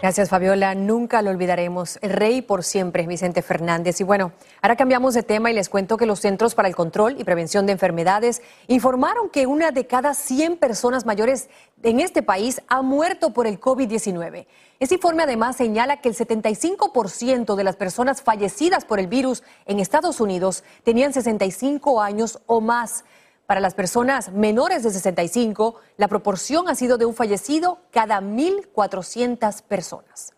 Gracias, 0.02 0.30
Fabiola. 0.30 0.75
Nunca 0.75 1.21
lo 1.21 1.30
olvidaremos. 1.30 1.99
Rey 2.00 2.40
por 2.40 2.64
siempre, 2.64 3.07
Vicente 3.07 3.42
Fernández. 3.42 4.00
Y 4.00 4.04
bueno, 4.04 4.33
ahora 4.62 4.75
cambiamos 4.75 5.12
de 5.12 5.23
tema 5.23 5.50
y 5.50 5.54
les 5.54 5.69
cuento 5.69 5.99
que 5.99 6.07
los 6.07 6.21
Centros 6.21 6.54
para 6.54 6.69
el 6.69 6.75
Control 6.75 7.21
y 7.21 7.25
Prevención 7.25 7.66
de 7.66 7.73
Enfermedades 7.73 8.40
informaron 8.66 9.28
que 9.28 9.47
una 9.47 9.73
de 9.73 9.87
cada 9.87 10.14
100 10.14 10.57
personas 10.57 11.04
mayores 11.04 11.50
en 11.83 12.00
este 12.00 12.23
país 12.23 12.62
ha 12.69 12.80
muerto 12.80 13.35
por 13.35 13.47
el 13.47 13.61
COVID-19. 13.61 14.47
Este 14.78 14.95
informe 14.95 15.25
además 15.25 15.57
señala 15.57 16.00
que 16.00 16.09
el 16.09 16.16
75% 16.16 17.54
de 17.54 17.64
las 17.64 17.76
personas 17.76 18.23
fallecidas 18.23 18.87
por 18.87 19.00
el 19.00 19.07
virus 19.07 19.42
en 19.66 19.80
Estados 19.80 20.19
Unidos 20.19 20.64
tenían 20.83 21.12
65 21.12 22.00
años 22.00 22.40
o 22.47 22.62
más. 22.62 23.04
Para 23.50 23.61
las 23.61 23.75
personas 23.75 24.30
menores 24.30 24.85
de 24.85 24.92
65, 24.92 25.75
la 25.97 26.07
proporción 26.07 26.69
ha 26.69 26.76
sido 26.76 26.99
de 26.99 27.04
un 27.04 27.16
fallecido 27.16 27.80
cada 27.90 28.21
1.400 28.21 29.62
personas. 29.62 30.35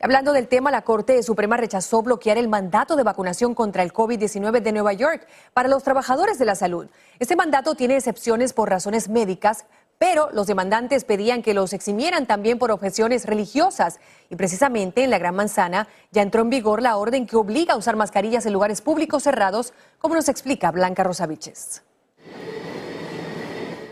Hablando 0.00 0.32
del 0.32 0.48
tema, 0.48 0.70
la 0.70 0.80
Corte 0.80 1.22
Suprema 1.22 1.58
rechazó 1.58 2.00
bloquear 2.00 2.38
el 2.38 2.48
mandato 2.48 2.96
de 2.96 3.02
vacunación 3.02 3.54
contra 3.54 3.82
el 3.82 3.92
COVID-19 3.92 4.62
de 4.62 4.72
Nueva 4.72 4.94
York 4.94 5.28
para 5.52 5.68
los 5.68 5.82
trabajadores 5.82 6.38
de 6.38 6.46
la 6.46 6.54
salud. 6.54 6.86
Este 7.18 7.36
mandato 7.36 7.74
tiene 7.74 7.96
excepciones 7.96 8.54
por 8.54 8.70
razones 8.70 9.10
médicas, 9.10 9.66
pero 9.98 10.30
los 10.32 10.46
demandantes 10.46 11.04
pedían 11.04 11.42
que 11.42 11.52
los 11.52 11.74
eximieran 11.74 12.24
también 12.24 12.58
por 12.58 12.70
objeciones 12.70 13.26
religiosas. 13.26 14.00
Y 14.30 14.36
precisamente 14.36 15.04
en 15.04 15.10
la 15.10 15.18
Gran 15.18 15.34
Manzana 15.34 15.88
ya 16.10 16.22
entró 16.22 16.40
en 16.40 16.48
vigor 16.48 16.80
la 16.80 16.96
orden 16.96 17.26
que 17.26 17.36
obliga 17.36 17.74
a 17.74 17.76
usar 17.76 17.96
mascarillas 17.96 18.46
en 18.46 18.54
lugares 18.54 18.80
públicos 18.80 19.24
cerrados, 19.24 19.74
como 19.98 20.14
nos 20.14 20.30
explica 20.30 20.70
Blanca 20.70 21.02
Rosaviches. 21.02 21.82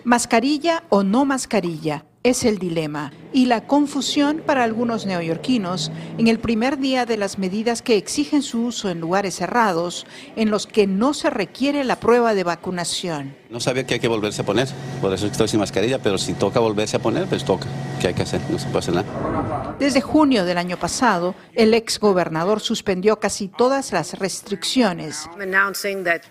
Mascarilla 0.04 0.84
o 0.90 1.02
no 1.02 1.24
mascarilla 1.24 2.04
es 2.22 2.44
el 2.44 2.58
dilema 2.58 3.12
y 3.34 3.46
la 3.46 3.66
confusión 3.66 4.40
para 4.46 4.62
algunos 4.62 5.06
neoyorquinos 5.06 5.90
en 6.18 6.28
el 6.28 6.38
primer 6.38 6.78
día 6.78 7.04
de 7.04 7.16
las 7.16 7.36
medidas 7.36 7.82
que 7.82 7.96
exigen 7.96 8.42
su 8.42 8.64
uso 8.64 8.88
en 8.88 9.00
lugares 9.00 9.34
cerrados 9.34 10.06
en 10.36 10.50
los 10.50 10.68
que 10.68 10.86
no 10.86 11.12
se 11.14 11.30
requiere 11.30 11.82
la 11.82 11.96
prueba 11.96 12.32
de 12.32 12.44
vacunación. 12.44 13.34
No 13.50 13.58
sabía 13.60 13.86
que 13.86 13.94
hay 13.94 14.00
que 14.00 14.08
volverse 14.08 14.42
a 14.42 14.44
poner, 14.44 14.68
por 15.00 15.12
eso 15.12 15.26
estoy 15.26 15.48
sin 15.48 15.60
mascarilla, 15.60 15.98
pero 15.98 16.16
si 16.16 16.34
toca 16.34 16.60
volverse 16.60 16.96
a 16.96 17.00
poner, 17.00 17.26
pues 17.26 17.44
toca. 17.44 17.66
¿Qué 18.00 18.08
hay 18.08 18.14
que 18.14 18.22
hacer? 18.22 18.40
No 18.50 18.58
se 18.58 18.66
puede 18.66 18.78
hacer 18.78 18.94
nada. 18.94 19.76
Desde 19.78 20.00
junio 20.00 20.44
del 20.44 20.58
año 20.58 20.76
pasado, 20.76 21.34
el 21.54 21.74
ex 21.74 21.98
gobernador 21.98 22.60
suspendió 22.60 23.18
casi 23.18 23.48
todas 23.48 23.92
las 23.92 24.18
restricciones. 24.18 25.28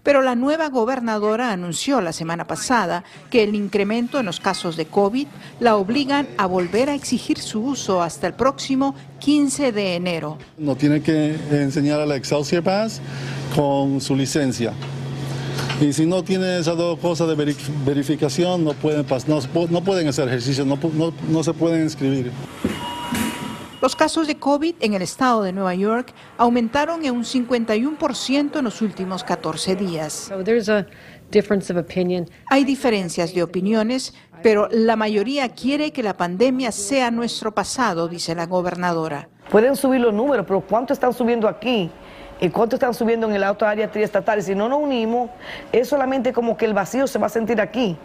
Pero 0.04 0.22
la 0.22 0.36
nueva 0.36 0.70
gobernadora 0.70 1.52
anunció 1.52 2.00
la 2.02 2.14
semana 2.14 2.46
pasada 2.46 3.04
que 3.30 3.44
el 3.44 3.56
incremento 3.56 4.20
en 4.20 4.26
los 4.26 4.40
casos 4.40 4.78
de 4.78 4.86
COVID 4.86 5.28
la 5.60 5.76
obligan 5.76 6.28
a 6.38 6.46
volver 6.46 6.90
a 6.90 6.93
exigir 6.96 7.40
su 7.40 7.62
uso 7.62 8.02
hasta 8.02 8.28
el 8.28 8.34
próximo 8.34 8.96
15 9.20 9.72
de 9.72 9.96
enero. 9.96 10.38
No 10.58 10.76
tiene 10.76 11.02
que 11.02 11.36
enseñar 11.52 12.00
a 12.00 12.06
la 12.06 12.16
Excelsior 12.16 12.64
Pass 12.64 13.02
con 13.56 14.02
su 14.02 14.16
licencia. 14.16 14.74
Y 15.82 15.92
si 15.92 16.06
no 16.06 16.24
tiene 16.24 16.60
esas 16.60 16.78
dos 16.78 17.00
cosas 17.00 17.28
de 17.28 17.56
verificación, 17.86 18.64
no 18.64 18.74
pueden, 18.74 19.06
no, 19.70 19.84
pueden 19.84 20.08
hacer 20.08 20.28
ejercicio, 20.28 20.66
no, 20.66 20.78
no 21.30 21.44
se 21.44 21.54
pueden 21.54 21.84
inscribir. 21.84 22.32
Los 23.84 23.98
casos 23.98 24.28
de 24.28 24.38
COVID 24.38 24.76
en 24.80 24.94
el 24.94 25.02
estado 25.02 25.44
de 25.44 25.52
Nueva 25.52 25.76
York 25.76 26.14
aumentaron 26.38 27.04
en 27.04 27.16
un 27.16 27.26
51% 27.26 28.60
en 28.60 28.64
los 28.64 28.82
últimos 28.82 29.26
14 29.26 29.76
días. 29.76 30.32
Hay 32.50 32.64
diferencias 32.64 33.34
de 33.34 33.44
opiniones, 33.44 34.14
pero 34.44 34.68
la 34.70 34.98
mayoría 34.98 35.50
quiere 35.50 35.92
que 35.92 36.04
la 36.04 36.16
pandemia 36.16 36.72
sea 36.74 37.10
nuestro 37.10 37.56
pasado, 37.56 38.10
dice 38.10 38.36
la 38.36 38.46
gobernadora. 38.46 39.30
Pueden 39.50 39.76
subir 39.78 40.02
los 40.02 40.14
números, 40.14 40.46
pero 40.46 40.62
¿cuánto 40.62 40.92
están 40.94 41.14
subiendo 41.14 41.48
aquí? 41.48 41.90
¿Y 42.42 42.50
cuánto 42.50 42.76
están 42.76 42.94
subiendo 42.94 43.26
en 43.28 43.34
el 43.34 43.44
auto 43.44 43.66
área 43.66 43.90
triestatal? 43.90 44.44
Si 44.44 44.54
no 44.54 44.68
nos 44.68 44.80
unimos, 44.80 45.30
es 45.72 45.88
solamente 45.88 46.34
como 46.34 46.58
que 46.58 46.66
el 46.66 46.74
vacío 46.74 47.08
se 47.08 47.18
va 47.18 47.28
a 47.28 47.30
sentir 47.30 47.62
aquí. 47.62 47.98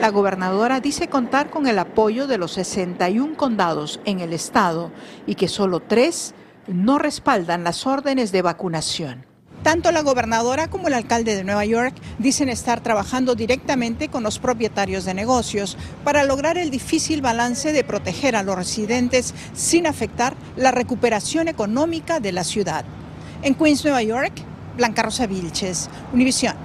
La 0.00 0.10
gobernadora 0.10 0.80
dice 0.80 1.08
contar 1.08 1.50
con 1.50 1.68
el 1.68 1.78
apoyo 1.78 2.26
de 2.26 2.36
los 2.36 2.50
61 2.52 3.36
condados 3.36 4.00
en 4.04 4.18
el 4.18 4.32
estado 4.32 4.90
y 5.26 5.36
que 5.36 5.46
solo 5.46 5.78
tres 5.78 6.34
no 6.66 6.98
respaldan 6.98 7.62
las 7.62 7.86
órdenes 7.86 8.32
de 8.32 8.42
vacunación. 8.42 9.31
Tanto 9.62 9.92
la 9.92 10.02
gobernadora 10.02 10.68
como 10.68 10.88
el 10.88 10.94
alcalde 10.94 11.36
de 11.36 11.44
Nueva 11.44 11.64
York 11.64 11.94
dicen 12.18 12.48
estar 12.48 12.80
trabajando 12.80 13.36
directamente 13.36 14.08
con 14.08 14.24
los 14.24 14.40
propietarios 14.40 15.04
de 15.04 15.14
negocios 15.14 15.78
para 16.02 16.24
lograr 16.24 16.58
el 16.58 16.70
difícil 16.70 17.22
balance 17.22 17.72
de 17.72 17.84
proteger 17.84 18.34
a 18.34 18.42
los 18.42 18.56
residentes 18.56 19.34
sin 19.54 19.86
afectar 19.86 20.34
la 20.56 20.72
recuperación 20.72 21.46
económica 21.46 22.18
de 22.18 22.32
la 22.32 22.42
ciudad. 22.42 22.84
En 23.42 23.54
Queens, 23.54 23.84
Nueva 23.84 24.02
York, 24.02 24.32
Blanca 24.76 25.02
Rosa 25.04 25.26
Vilches, 25.28 25.88
Univisión. 26.12 26.56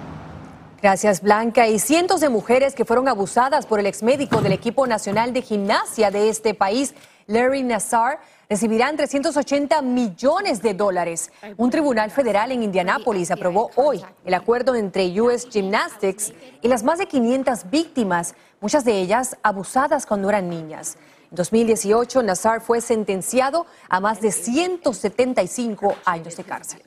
Gracias, 0.82 1.22
Blanca. 1.22 1.68
Y 1.68 1.78
cientos 1.78 2.22
de 2.22 2.30
mujeres 2.30 2.74
que 2.74 2.86
fueron 2.86 3.08
abusadas 3.08 3.68
por 3.68 3.80
el 3.80 3.86
exmédico 3.86 4.42
del 4.42 4.54
equipo 4.54 4.88
nacional 4.88 5.34
de 5.34 5.44
gimnasia 5.44 6.10
de 6.10 6.30
este 6.30 6.56
país, 6.56 6.96
Larry 7.28 7.62
Nassar, 7.62 8.20
recibirán 8.50 8.96
380 8.96 9.82
millones 9.82 10.62
de 10.62 10.74
dólares. 10.74 11.32
Un 11.58 11.70
tribunal 11.70 12.12
federal 12.12 12.52
en 12.52 12.64
Indianápolis 12.64 13.32
aprobó 13.32 13.72
hoy 13.76 14.04
el 14.26 14.34
acuerdo 14.34 14.76
entre 14.76 15.20
US 15.22 15.48
Gymnastics 15.50 16.34
y 16.62 16.68
las 16.68 16.84
más 16.84 17.00
de 17.00 17.08
500 17.08 17.70
víctimas, 17.70 18.36
muchas 18.62 18.86
de 18.86 19.00
ellas 19.00 19.38
abusadas 19.44 20.06
cuando 20.06 20.30
eran 20.30 20.50
niñas. 20.50 20.98
En 21.30 21.36
2018, 21.36 22.24
Nassar 22.24 22.62
fue 22.62 22.80
sentenciado 22.80 23.66
a 23.90 24.00
más 24.00 24.22
de 24.22 24.32
175 24.32 25.96
años 26.06 26.38
de 26.38 26.44
cárcel. 26.44 26.82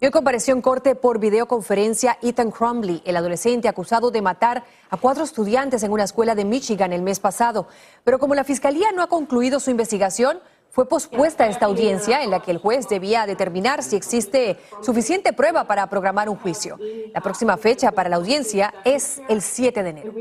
Y 0.00 0.04
hoy 0.06 0.12
compareció 0.12 0.54
en 0.54 0.62
corte 0.62 0.94
por 0.94 1.18
videoconferencia 1.18 2.18
Ethan 2.22 2.52
Crumbley, 2.52 3.02
el 3.04 3.16
adolescente 3.16 3.66
acusado 3.66 4.12
de 4.12 4.22
matar 4.22 4.62
a 4.90 4.96
cuatro 4.96 5.24
estudiantes 5.24 5.82
en 5.82 5.90
una 5.90 6.04
escuela 6.04 6.36
de 6.36 6.44
Michigan 6.44 6.92
el 6.92 7.02
mes 7.02 7.18
pasado. 7.18 7.66
Pero 8.04 8.20
como 8.20 8.36
la 8.36 8.44
fiscalía 8.44 8.92
no 8.92 9.02
ha 9.02 9.08
concluido 9.08 9.58
su 9.58 9.72
investigación, 9.72 10.38
fue 10.70 10.88
pospuesta 10.88 11.48
esta 11.48 11.66
audiencia 11.66 12.22
en 12.22 12.30
la 12.30 12.40
que 12.40 12.52
el 12.52 12.58
juez 12.58 12.88
debía 12.88 13.26
determinar 13.26 13.82
si 13.82 13.96
existe 13.96 14.56
suficiente 14.82 15.32
prueba 15.32 15.64
para 15.64 15.88
programar 15.88 16.28
un 16.28 16.36
juicio. 16.36 16.78
La 17.12 17.20
próxima 17.20 17.56
fecha 17.56 17.90
para 17.90 18.08
la 18.08 18.16
audiencia 18.16 18.72
es 18.84 19.20
el 19.28 19.42
7 19.42 19.82
de 19.82 19.90
enero. 19.90 20.12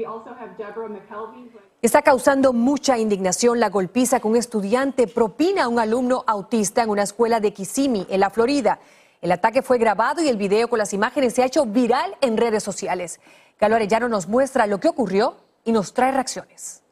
Está 1.84 2.02
causando 2.02 2.52
mucha 2.52 2.98
indignación 2.98 3.60
la 3.60 3.70
golpiza 3.70 4.20
que 4.20 4.28
un 4.28 4.38
estudiante 4.38 5.06
propina 5.06 5.66
a 5.66 5.68
un 5.68 5.78
alumno 5.78 6.24
autista 6.26 6.82
en 6.82 6.90
una 6.90 7.04
escuela 7.04 7.40
de 7.40 7.54
Kissimmee, 7.54 8.08
en 8.10 8.22
la 8.22 8.32
Florida. 8.32 8.80
El 9.22 9.32
ataque 9.32 9.64
fue 9.64 9.80
grabado 9.80 10.22
y 10.22 10.28
el 10.28 10.38
video 10.38 10.68
con 10.68 10.78
las 10.78 10.94
imágenes 10.94 11.34
se 11.34 11.42
ha 11.42 11.46
hecho 11.46 11.66
viral 11.66 12.16
en 12.22 12.38
redes 12.38 12.64
sociales. 12.64 13.20
Galo 13.60 13.76
Arellano 13.76 14.08
nos 14.08 14.28
muestra 14.28 14.68
lo 14.68 14.80
que 14.80 14.88
ocurrió 14.88 15.38
y 15.66 15.72
nos 15.72 15.94
trae 15.94 16.12
reacciones. 16.12 16.84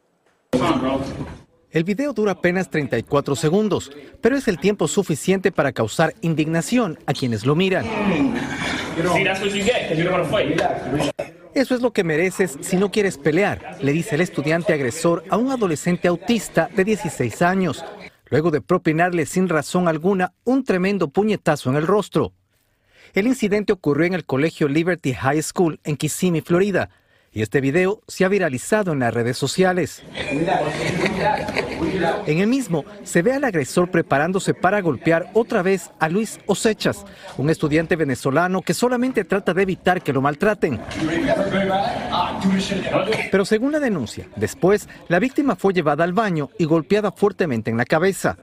El 1.70 1.84
video 1.84 2.12
dura 2.12 2.32
apenas 2.32 2.68
34 2.68 3.36
segundos, 3.36 3.92
pero 4.20 4.36
es 4.36 4.48
el 4.48 4.58
tiempo 4.58 4.88
suficiente 4.88 5.52
para 5.52 5.72
causar 5.72 6.14
indignación 6.20 6.98
a 7.06 7.12
quienes 7.12 7.46
lo 7.46 7.54
miran. 7.54 7.86
Eso 11.54 11.74
es 11.74 11.80
lo 11.80 11.92
que 11.92 12.04
mereces 12.04 12.58
si 12.60 12.76
no 12.76 12.90
quieres 12.90 13.18
pelear, 13.18 13.78
le 13.80 13.92
dice 13.92 14.16
el 14.16 14.20
estudiante 14.20 14.72
agresor 14.72 15.24
a 15.30 15.36
un 15.36 15.50
adolescente 15.50 16.08
autista 16.08 16.68
de 16.74 16.84
16 16.84 17.40
años 17.42 17.84
luego 18.26 18.50
de 18.50 18.60
propinarle 18.60 19.26
sin 19.26 19.48
razón 19.48 19.88
alguna 19.88 20.32
un 20.44 20.64
tremendo 20.64 21.08
puñetazo 21.08 21.70
en 21.70 21.76
el 21.76 21.86
rostro. 21.86 22.32
El 23.14 23.26
incidente 23.26 23.72
ocurrió 23.72 24.06
en 24.06 24.14
el 24.14 24.24
colegio 24.24 24.68
Liberty 24.68 25.14
High 25.14 25.42
School 25.42 25.80
en 25.84 25.96
Kissimmee, 25.96 26.42
Florida, 26.42 26.90
y 27.36 27.42
este 27.42 27.60
video 27.60 28.00
se 28.08 28.24
ha 28.24 28.28
viralizado 28.28 28.92
en 28.92 29.00
las 29.00 29.12
redes 29.12 29.36
sociales. 29.36 30.02
En 32.26 32.38
el 32.38 32.46
mismo 32.46 32.86
se 33.04 33.20
ve 33.20 33.34
al 33.34 33.44
agresor 33.44 33.90
preparándose 33.90 34.54
para 34.54 34.80
golpear 34.80 35.28
otra 35.34 35.60
vez 35.60 35.90
a 35.98 36.08
Luis 36.08 36.40
Osechas, 36.46 37.04
un 37.36 37.50
estudiante 37.50 37.94
venezolano 37.94 38.62
que 38.62 38.72
solamente 38.72 39.24
trata 39.24 39.52
de 39.52 39.64
evitar 39.64 40.00
que 40.00 40.14
lo 40.14 40.22
maltraten. 40.22 40.80
Pero 43.30 43.44
según 43.44 43.72
la 43.72 43.80
denuncia, 43.80 44.28
después 44.36 44.88
la 45.08 45.18
víctima 45.18 45.56
fue 45.56 45.72
llevada 45.72 46.04
al 46.04 46.12
baño 46.12 46.50
y 46.58 46.64
golpeada 46.64 47.12
fuertemente 47.12 47.70
en 47.70 47.76
la 47.76 47.84
cabeza. 47.84 48.38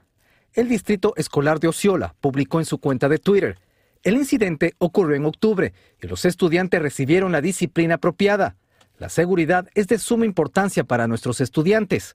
El 0.53 0.69
distrito 0.69 1.13
escolar 1.17 1.59
de 1.59 1.67
Osceola 1.67 2.15
publicó 2.21 2.59
en 2.59 2.65
su 2.65 2.77
cuenta 2.77 3.09
de 3.09 3.17
Twitter. 3.17 3.57
El 4.03 4.15
incidente 4.15 4.75
ocurrió 4.77 5.15
en 5.15 5.25
octubre 5.25 5.73
y 6.01 6.07
los 6.07 6.25
estudiantes 6.25 6.81
recibieron 6.81 7.31
la 7.31 7.41
disciplina 7.41 7.95
apropiada. 7.95 8.55
La 8.99 9.09
seguridad 9.09 9.67
es 9.73 9.87
de 9.87 9.97
suma 9.97 10.25
importancia 10.25 10.83
para 10.83 11.07
nuestros 11.07 11.41
estudiantes. 11.41 12.13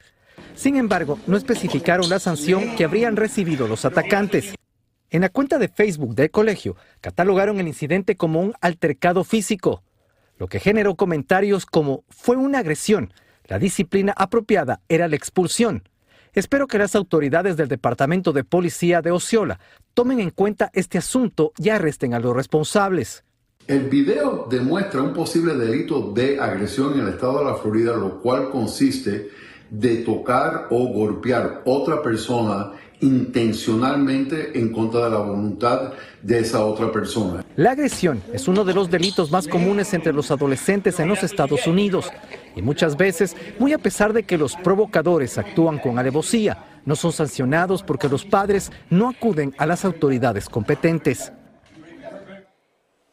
Sin 0.54 0.76
embargo, 0.76 1.18
no 1.26 1.37
especificaron 1.37 2.08
la 2.08 2.20
sanción 2.20 2.76
que 2.76 2.85
habrían 2.85 3.16
recibido 3.16 3.66
los 3.66 3.85
atacantes. 3.85 4.54
En 5.11 5.23
la 5.23 5.30
cuenta 5.30 5.58
de 5.58 5.68
Facebook 5.68 6.14
del 6.14 6.30
colegio, 6.30 6.76
catalogaron 7.00 7.58
el 7.58 7.68
incidente 7.68 8.16
como 8.16 8.40
un 8.40 8.54
altercado 8.61 9.25
físico, 9.25 9.82
lo 10.38 10.47
que 10.47 10.61
generó 10.61 10.95
comentarios 10.95 11.66
como 11.66 12.04
fue 12.09 12.37
una 12.37 12.61
agresión, 12.61 13.12
la 13.47 13.59
disciplina 13.59 14.14
apropiada 14.16 14.80
era 14.88 15.09
la 15.09 15.16
expulsión. 15.16 15.83
Espero 16.33 16.66
que 16.66 16.78
las 16.78 16.95
autoridades 16.95 17.57
del 17.57 17.68
Departamento 17.68 18.33
de 18.33 18.45
Policía 18.45 19.02
de 19.02 19.11
Osceola 19.11 19.59
tomen 19.95 20.21
en 20.21 20.30
cuenta 20.30 20.71
este 20.75 20.99
asunto 20.99 21.52
y 21.59 21.71
arresten 21.71 22.14
a 22.14 22.21
los 22.21 22.37
responsables. 22.37 23.25
El 23.66 23.88
video 23.88 24.47
demuestra 24.49 25.02
un 25.02 25.12
posible 25.12 25.54
delito 25.54 26.12
de 26.12 26.38
agresión 26.38 26.95
en 26.95 27.00
el 27.00 27.09
estado 27.14 27.40
de 27.40 27.45
la 27.47 27.54
Florida, 27.54 27.97
lo 27.97 28.21
cual 28.21 28.50
consiste 28.50 29.30
de 29.71 29.97
tocar 29.97 30.68
o 30.71 30.88
golpear 30.88 31.62
otra 31.66 32.02
persona 32.02 32.73
intencionalmente 33.00 34.58
en 34.58 34.72
contra 34.72 35.04
de 35.04 35.10
la 35.10 35.18
voluntad 35.18 35.92
de 36.22 36.38
esa 36.38 36.64
otra 36.64 36.90
persona. 36.90 37.44
La 37.56 37.72
agresión 37.72 38.22
es 38.32 38.48
uno 38.48 38.64
de 38.64 38.74
los 38.74 38.90
delitos 38.90 39.30
más 39.30 39.46
comunes 39.46 39.94
entre 39.94 40.12
los 40.12 40.30
adolescentes 40.30 40.98
en 41.00 41.08
los 41.08 41.22
Estados 41.22 41.66
Unidos 41.66 42.10
y 42.56 42.62
muchas 42.62 42.96
veces, 42.96 43.36
muy 43.58 43.72
a 43.72 43.78
pesar 43.78 44.12
de 44.12 44.24
que 44.24 44.38
los 44.38 44.56
provocadores 44.56 45.38
actúan 45.38 45.78
con 45.78 45.98
alevosía, 45.98 46.80
no 46.84 46.96
son 46.96 47.12
sancionados 47.12 47.82
porque 47.82 48.08
los 48.08 48.24
padres 48.24 48.72
no 48.90 49.08
acuden 49.08 49.54
a 49.58 49.66
las 49.66 49.84
autoridades 49.84 50.48
competentes. 50.48 51.32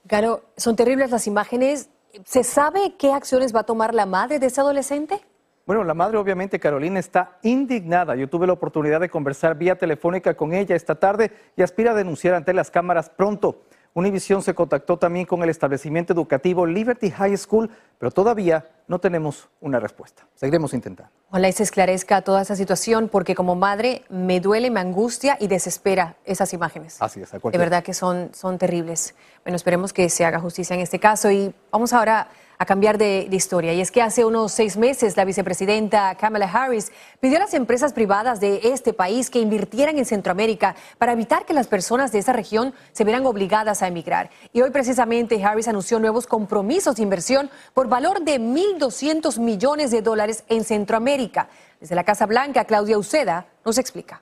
Garo, 0.05 0.45
son 0.55 0.75
terribles 0.75 1.11
las 1.11 1.27
imágenes. 1.27 1.89
¿Se 2.25 2.43
sabe 2.43 2.95
qué 2.97 3.11
acciones 3.11 3.53
va 3.53 3.61
a 3.61 3.65
tomar 3.65 3.93
la 3.93 4.05
madre 4.05 4.39
de 4.39 4.47
ese 4.47 4.61
adolescente? 4.61 5.19
Bueno, 5.65 5.83
la 5.83 5.95
madre 5.95 6.17
obviamente, 6.19 6.59
Carolina, 6.59 6.99
está 6.99 7.39
indignada. 7.41 8.15
Yo 8.15 8.29
tuve 8.29 8.45
la 8.45 8.53
oportunidad 8.53 8.99
de 8.99 9.09
conversar 9.09 9.57
vía 9.57 9.75
telefónica 9.75 10.35
con 10.35 10.53
ella 10.53 10.75
esta 10.75 10.93
tarde 10.93 11.31
y 11.57 11.63
aspira 11.63 11.91
a 11.91 11.95
denunciar 11.95 12.35
ante 12.35 12.53
las 12.53 12.69
cámaras 12.69 13.09
pronto. 13.09 13.63
Univision 13.95 14.43
se 14.43 14.53
contactó 14.53 14.97
también 14.97 15.25
con 15.25 15.41
el 15.41 15.49
establecimiento 15.49 16.13
educativo 16.13 16.67
Liberty 16.67 17.09
High 17.09 17.37
School, 17.37 17.71
pero 17.97 18.11
todavía 18.11 18.67
no 18.87 18.99
tenemos 18.99 19.49
una 19.59 19.79
respuesta. 19.79 20.27
Seguiremos 20.35 20.73
intentando. 20.75 21.11
Ojalá 21.29 21.47
y 21.47 21.53
se 21.53 21.63
esclarezca 21.63 22.21
toda 22.21 22.43
esa 22.43 22.55
situación, 22.55 23.09
porque 23.09 23.33
como 23.33 23.55
madre 23.55 24.03
me 24.09 24.41
duele, 24.41 24.69
me 24.69 24.81
angustia 24.81 25.35
y 25.39 25.47
desespera 25.47 26.17
esas 26.25 26.53
imágenes. 26.53 27.01
Así 27.01 27.21
es, 27.21 27.31
De 27.31 27.57
verdad 27.57 27.83
que 27.83 27.95
son, 27.95 28.29
son 28.33 28.59
terribles. 28.59 29.15
Bueno, 29.43 29.55
esperemos 29.55 29.93
que 29.93 30.09
se 30.09 30.25
haga 30.25 30.39
justicia 30.39 30.75
en 30.75 30.81
este 30.81 30.99
caso 30.99 31.31
y 31.31 31.55
vamos 31.71 31.91
ahora 31.93 32.27
a 32.57 32.65
cambiar 32.65 32.97
de, 32.97 33.27
historia. 33.31 33.73
Y 33.73 33.81
es 33.81 33.91
que 33.91 34.01
hace 34.01 34.23
unos 34.23 34.51
seis 34.51 34.77
meses 34.77 35.17
la 35.17 35.25
vicepresidenta 35.25 36.15
Kamala 36.15 36.45
Harris 36.45 36.91
pidió 37.19 37.37
a 37.37 37.41
las 37.41 37.53
empresas 37.53 37.93
privadas 37.93 38.39
de 38.39 38.61
este 38.63 38.93
país 38.93 39.29
que 39.29 39.39
invirtieran 39.39 39.97
en 39.97 40.05
Centroamérica 40.05 40.75
para 40.97 41.11
evitar 41.11 41.45
que 41.45 41.53
las 41.53 41.67
personas 41.67 42.11
de 42.11 42.19
esa 42.19 42.33
región 42.33 42.73
se 42.93 43.03
vieran 43.03 43.25
obligadas 43.25 43.81
a 43.81 43.87
emigrar. 43.87 44.29
Y 44.53 44.61
hoy 44.61 44.71
precisamente 44.71 45.43
Harris 45.43 45.67
anunció 45.67 45.99
nuevos 45.99 46.27
compromisos 46.27 46.95
de 46.95 47.03
inversión 47.03 47.49
por 47.73 47.89
valor 47.89 48.21
de 48.21 48.39
1.200 48.39 49.39
millones 49.39 49.91
de 49.91 50.01
dólares 50.01 50.43
en 50.47 50.63
Centroamérica. 50.63 51.49
Desde 51.79 51.95
la 51.95 52.03
Casa 52.03 52.25
Blanca, 52.25 52.65
Claudia 52.65 52.97
Uceda 52.97 53.47
nos 53.65 53.77
explica. 53.77 54.21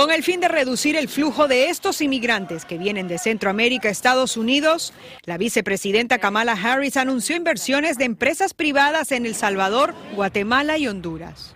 Con 0.00 0.10
el 0.10 0.22
fin 0.22 0.40
de 0.40 0.48
reducir 0.48 0.96
el 0.96 1.10
flujo 1.10 1.46
de 1.46 1.68
estos 1.68 2.00
inmigrantes 2.00 2.64
que 2.64 2.78
vienen 2.78 3.06
de 3.06 3.18
Centroamérica 3.18 3.88
a 3.88 3.90
Estados 3.90 4.38
Unidos, 4.38 4.94
la 5.26 5.36
vicepresidenta 5.36 6.16
Kamala 6.16 6.52
Harris 6.52 6.96
anunció 6.96 7.36
inversiones 7.36 7.98
de 7.98 8.06
empresas 8.06 8.54
privadas 8.54 9.12
en 9.12 9.26
El 9.26 9.34
Salvador, 9.34 9.94
Guatemala 10.14 10.78
y 10.78 10.88
Honduras. 10.88 11.54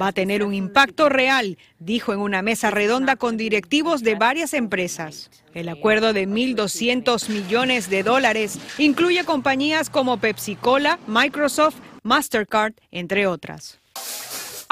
Va 0.00 0.06
a 0.06 0.12
tener 0.12 0.44
un 0.44 0.54
impacto 0.54 1.08
real, 1.08 1.58
dijo 1.80 2.12
en 2.12 2.20
una 2.20 2.40
mesa 2.42 2.70
redonda 2.70 3.16
con 3.16 3.36
directivos 3.36 4.04
de 4.04 4.14
varias 4.14 4.54
empresas. 4.54 5.28
El 5.54 5.68
acuerdo 5.68 6.12
de 6.12 6.28
1.200 6.28 7.28
millones 7.30 7.90
de 7.90 8.04
dólares 8.04 8.60
incluye 8.78 9.24
compañías 9.24 9.90
como 9.90 10.18
Pepsi 10.18 10.54
Cola, 10.54 11.00
Microsoft, 11.08 11.74
Mastercard, 12.04 12.74
entre 12.92 13.26
otras. 13.26 13.80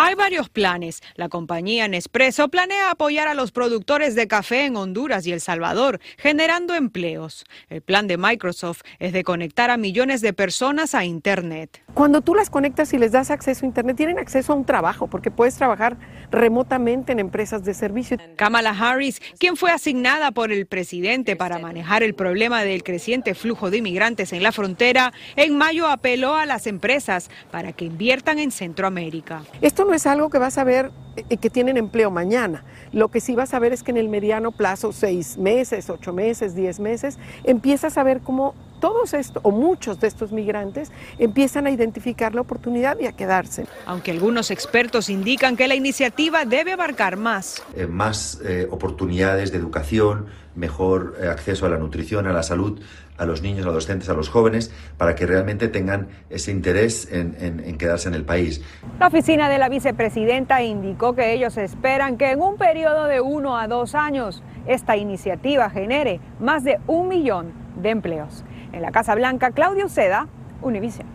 Hay 0.03 0.15
varios 0.15 0.49
planes. 0.49 1.03
La 1.15 1.29
compañía 1.29 1.87
Nespresso 1.87 2.49
planea 2.49 2.91
apoyar 2.91 3.29
a 3.29 3.35
los 3.35 3.53
productores 3.53 4.15
de 4.15 4.29
café 4.29 4.65
en 4.65 4.75
Honduras 4.77 5.27
y 5.27 5.33
El 5.33 5.43
Salvador, 5.43 6.01
generando 6.17 6.75
empleos. 6.75 7.45
El 7.69 7.83
plan 7.83 8.07
de 8.07 8.17
Microsoft 8.17 8.81
es 8.99 9.13
de 9.13 9.25
conectar 9.25 9.69
a 9.69 9.77
millones 9.77 10.23
de 10.23 10.33
personas 10.33 10.95
a 10.95 11.05
Internet. 11.05 11.83
Cuando 11.93 12.23
tú 12.23 12.35
las 12.35 12.49
conectas 12.49 12.95
y 12.95 12.99
les 12.99 13.13
das 13.13 13.31
acceso 13.31 13.67
a 13.67 13.69
Internet, 13.69 13.99
tienen 13.99 14.19
acceso 14.19 14.55
a 14.55 14.57
un 14.57 14.65
trabajo, 14.65 15.07
porque 15.07 15.31
puedes 15.31 15.57
trabajar 15.57 15.99
remotamente 16.31 17.13
en 17.13 17.19
empresas 17.19 17.63
de 17.65 17.75
servicio. 17.75 18.17
Kamala 18.37 18.71
Harris, 18.71 19.21
quien 19.39 19.55
fue 19.55 19.71
asignada 19.71 20.31
por 20.31 20.51
el 20.51 20.65
presidente 20.65 21.37
para 21.37 21.59
manejar 21.59 22.03
el 22.03 22.15
problema 22.15 22.65
del 22.65 22.85
creciente 22.85 23.35
flujo 23.35 23.71
de 23.71 23.79
inmigrantes 23.79 24.33
en 24.33 24.43
la 24.43 24.53
frontera, 24.53 25.13
en 25.37 25.59
mayo 25.59 25.89
apeló 25.89 26.37
a 26.37 26.47
las 26.47 26.67
empresas 26.67 27.29
para 27.51 27.75
que 27.75 27.85
inviertan 27.85 28.39
en 28.39 28.51
Centroamérica. 28.51 29.43
Esto 29.61 29.90
no 29.91 29.97
es 29.97 30.07
algo 30.07 30.31
que 30.31 30.39
vas 30.39 30.57
a 30.57 30.63
ver 30.63 30.93
eh, 31.17 31.37
que 31.37 31.51
tienen 31.51 31.77
empleo 31.77 32.13
mañana. 32.13 32.65
Lo 32.93 33.09
que 33.09 33.21
sí 33.21 33.35
vas 33.35 33.55
a 33.55 33.59
ver 33.59 33.73
es 33.73 33.83
que 33.83 33.91
en 33.91 33.97
el 33.97 34.09
mediano 34.09 34.53
plazo, 34.53 34.93
seis 34.93 35.37
meses, 35.37 35.91
ocho 35.91 36.13
meses, 36.13 36.55
diez 36.55 36.79
meses, 36.79 37.19
empiezas 37.43 37.99
a 37.99 38.05
ver 38.05 38.21
cómo 38.21 38.55
todos 38.79 39.13
estos, 39.15 39.43
o 39.45 39.51
muchos 39.51 40.01
de 40.01 40.07
estos 40.07 40.31
migrantes, 40.31 40.93
empiezan 41.19 41.67
a 41.67 41.71
identificar 41.71 42.35
la 42.37 42.41
oportunidad 42.41 42.99
y 43.01 43.07
a 43.07 43.13
quedarse. 43.13 43.67
Aunque 43.85 44.13
algunos 44.13 44.53
expertos 44.53 45.11
indican 45.11 45.57
que 45.57 45.67
la 45.67 45.75
iniciativa 45.75 46.45
debe 46.45 46.73
abarcar 46.73 47.17
más. 47.17 47.63
Eh, 47.77 47.87
más 47.87 48.41
eh, 48.45 48.69
oportunidades 48.71 49.51
de 49.51 49.59
educación, 49.59 50.27
mejor 50.55 51.17
acceso 51.29 51.67
a 51.67 51.69
la 51.69 51.79
nutrición, 51.79 52.29
a 52.29 52.33
la 52.33 52.43
salud, 52.45 52.81
a 53.21 53.27
los 53.27 53.43
niños, 53.43 53.63
a 53.63 53.67
los 53.67 53.73
adolescentes, 53.73 54.09
a 54.09 54.15
los 54.15 54.31
jóvenes, 54.31 54.73
para 54.97 55.15
que 55.15 55.27
realmente 55.27 55.69
tengan 55.69 56.09
ese 56.31 56.51
interés 56.51 57.07
en, 57.13 57.77
quedarse 57.77 58.09
en 58.09 58.15
el 58.15 58.25
país. 58.25 58.63
La 58.99 59.09
oficina 59.09 59.49
de 59.51 59.59
la 59.59 59.69
vicepresidenta 59.69 60.63
indicó 60.63 61.15
que 61.15 61.35
ellos 61.35 61.59
esperan 61.59 62.17
que 62.17 62.31
en 62.31 62.41
un 62.41 62.57
periodo 62.57 63.05
de 63.05 63.21
uno 63.21 63.59
a 63.59 63.69
dos 63.69 63.95
años 63.95 64.43
esta 64.67 64.97
iniciativa 64.97 65.69
genere 65.69 66.19
más 66.41 66.65
de 66.65 66.81
un 66.87 67.09
millón 67.09 67.53
de 67.77 67.91
empleos. 67.91 68.43
En 68.73 68.81
la 68.83 68.91
Casa 68.91 69.15
Blanca, 69.15 69.51
Claudio 69.51 69.89
Seda, 69.89 70.27
Univision. 70.63 71.07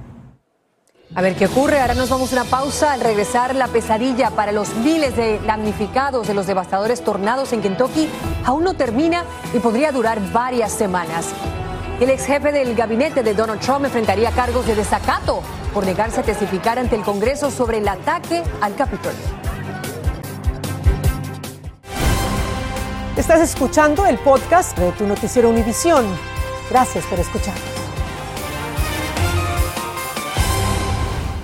A 1.15 1.21
ver 1.21 1.35
qué 1.35 1.45
ocurre. 1.45 1.79
Ahora 1.79 1.93
nos 1.93 2.09
vamos 2.09 2.31
a 2.33 2.41
una 2.41 2.49
pausa. 2.49 2.93
Al 2.93 3.01
regresar, 3.01 3.55
la 3.55 3.67
pesadilla 3.67 4.31
para 4.31 4.51
los 4.51 4.75
miles 4.75 5.15
de 5.15 5.39
damnificados 5.39 6.27
de 6.27 6.33
los 6.33 6.45
devastadores 6.45 7.03
tornados 7.03 7.53
en 7.53 7.61
Kentucky 7.61 8.09
aún 8.43 8.63
no 8.63 8.75
termina 8.75 9.23
y 9.53 9.59
podría 9.59 9.91
durar 9.91 10.19
varias 10.31 10.71
semanas. 10.71 11.33
El 11.99 12.09
ex 12.09 12.25
jefe 12.25 12.51
del 12.51 12.75
gabinete 12.75 13.23
de 13.23 13.33
Donald 13.33 13.61
Trump 13.61 13.85
enfrentaría 13.85 14.29
cargos 14.31 14.67
de 14.67 14.75
desacato 14.75 15.41
por 15.73 15.85
negarse 15.85 16.19
a 16.19 16.23
testificar 16.23 16.77
ante 16.77 16.97
el 16.97 17.03
Congreso 17.03 17.49
sobre 17.49 17.77
el 17.77 17.87
ataque 17.87 18.43
al 18.59 18.75
Capitolio. 18.75 19.17
Estás 23.15 23.39
escuchando 23.39 24.05
el 24.05 24.17
podcast 24.17 24.77
de 24.77 24.91
tu 24.91 25.07
noticiero 25.07 25.49
Univisión. 25.49 26.05
Gracias 26.69 27.05
por 27.05 27.17
escuchar. 27.17 27.74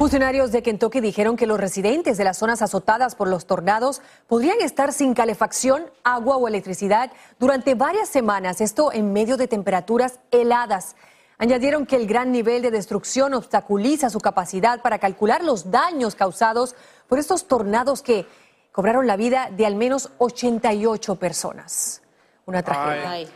Funcionarios 0.01 0.51
de 0.51 0.63
Kentucky 0.63 0.99
dijeron 0.99 1.37
que 1.37 1.45
los 1.45 1.59
residentes 1.59 2.17
de 2.17 2.23
las 2.23 2.39
zonas 2.39 2.63
azotadas 2.63 3.13
por 3.13 3.27
los 3.27 3.45
tornados 3.45 4.01
podrían 4.25 4.59
estar 4.59 4.93
sin 4.93 5.13
calefacción, 5.13 5.91
agua 6.03 6.37
o 6.37 6.47
electricidad 6.47 7.11
durante 7.37 7.75
varias 7.75 8.09
semanas, 8.09 8.61
esto 8.61 8.91
en 8.91 9.13
medio 9.13 9.37
de 9.37 9.47
temperaturas 9.47 10.17
heladas. 10.31 10.95
Añadieron 11.37 11.85
que 11.85 11.97
el 11.97 12.07
gran 12.07 12.31
nivel 12.31 12.63
de 12.63 12.71
destrucción 12.71 13.35
obstaculiza 13.35 14.09
su 14.09 14.19
capacidad 14.19 14.81
para 14.81 14.97
calcular 14.97 15.43
los 15.43 15.69
daños 15.69 16.15
causados 16.15 16.75
por 17.07 17.19
estos 17.19 17.47
tornados 17.47 18.01
que 18.01 18.25
cobraron 18.71 19.05
la 19.05 19.17
vida 19.17 19.51
de 19.55 19.67
al 19.67 19.75
menos 19.75 20.09
88 20.17 21.17
personas. 21.17 22.01
Una 22.47 22.63
tragedia. 22.63 23.29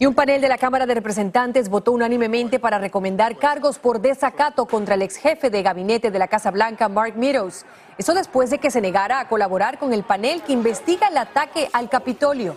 Y 0.00 0.06
un 0.06 0.14
panel 0.14 0.40
de 0.40 0.48
la 0.48 0.58
Cámara 0.58 0.86
de 0.86 0.94
Representantes 0.94 1.68
votó 1.68 1.92
unánimemente 1.92 2.58
para 2.58 2.78
recomendar 2.80 3.38
cargos 3.38 3.78
por 3.78 4.00
desacato 4.00 4.66
contra 4.66 4.96
el 4.96 5.02
ex 5.02 5.16
jefe 5.16 5.50
de 5.50 5.62
gabinete 5.62 6.10
de 6.10 6.18
la 6.18 6.26
Casa 6.26 6.50
Blanca, 6.50 6.88
Mark 6.88 7.16
Meadows. 7.16 7.64
Eso 7.96 8.12
después 8.12 8.50
de 8.50 8.58
que 8.58 8.72
se 8.72 8.80
negara 8.80 9.20
a 9.20 9.28
colaborar 9.28 9.78
con 9.78 9.92
el 9.92 10.02
panel 10.02 10.42
que 10.42 10.52
investiga 10.52 11.06
el 11.06 11.16
ataque 11.16 11.68
al 11.72 11.88
Capitolio. 11.88 12.56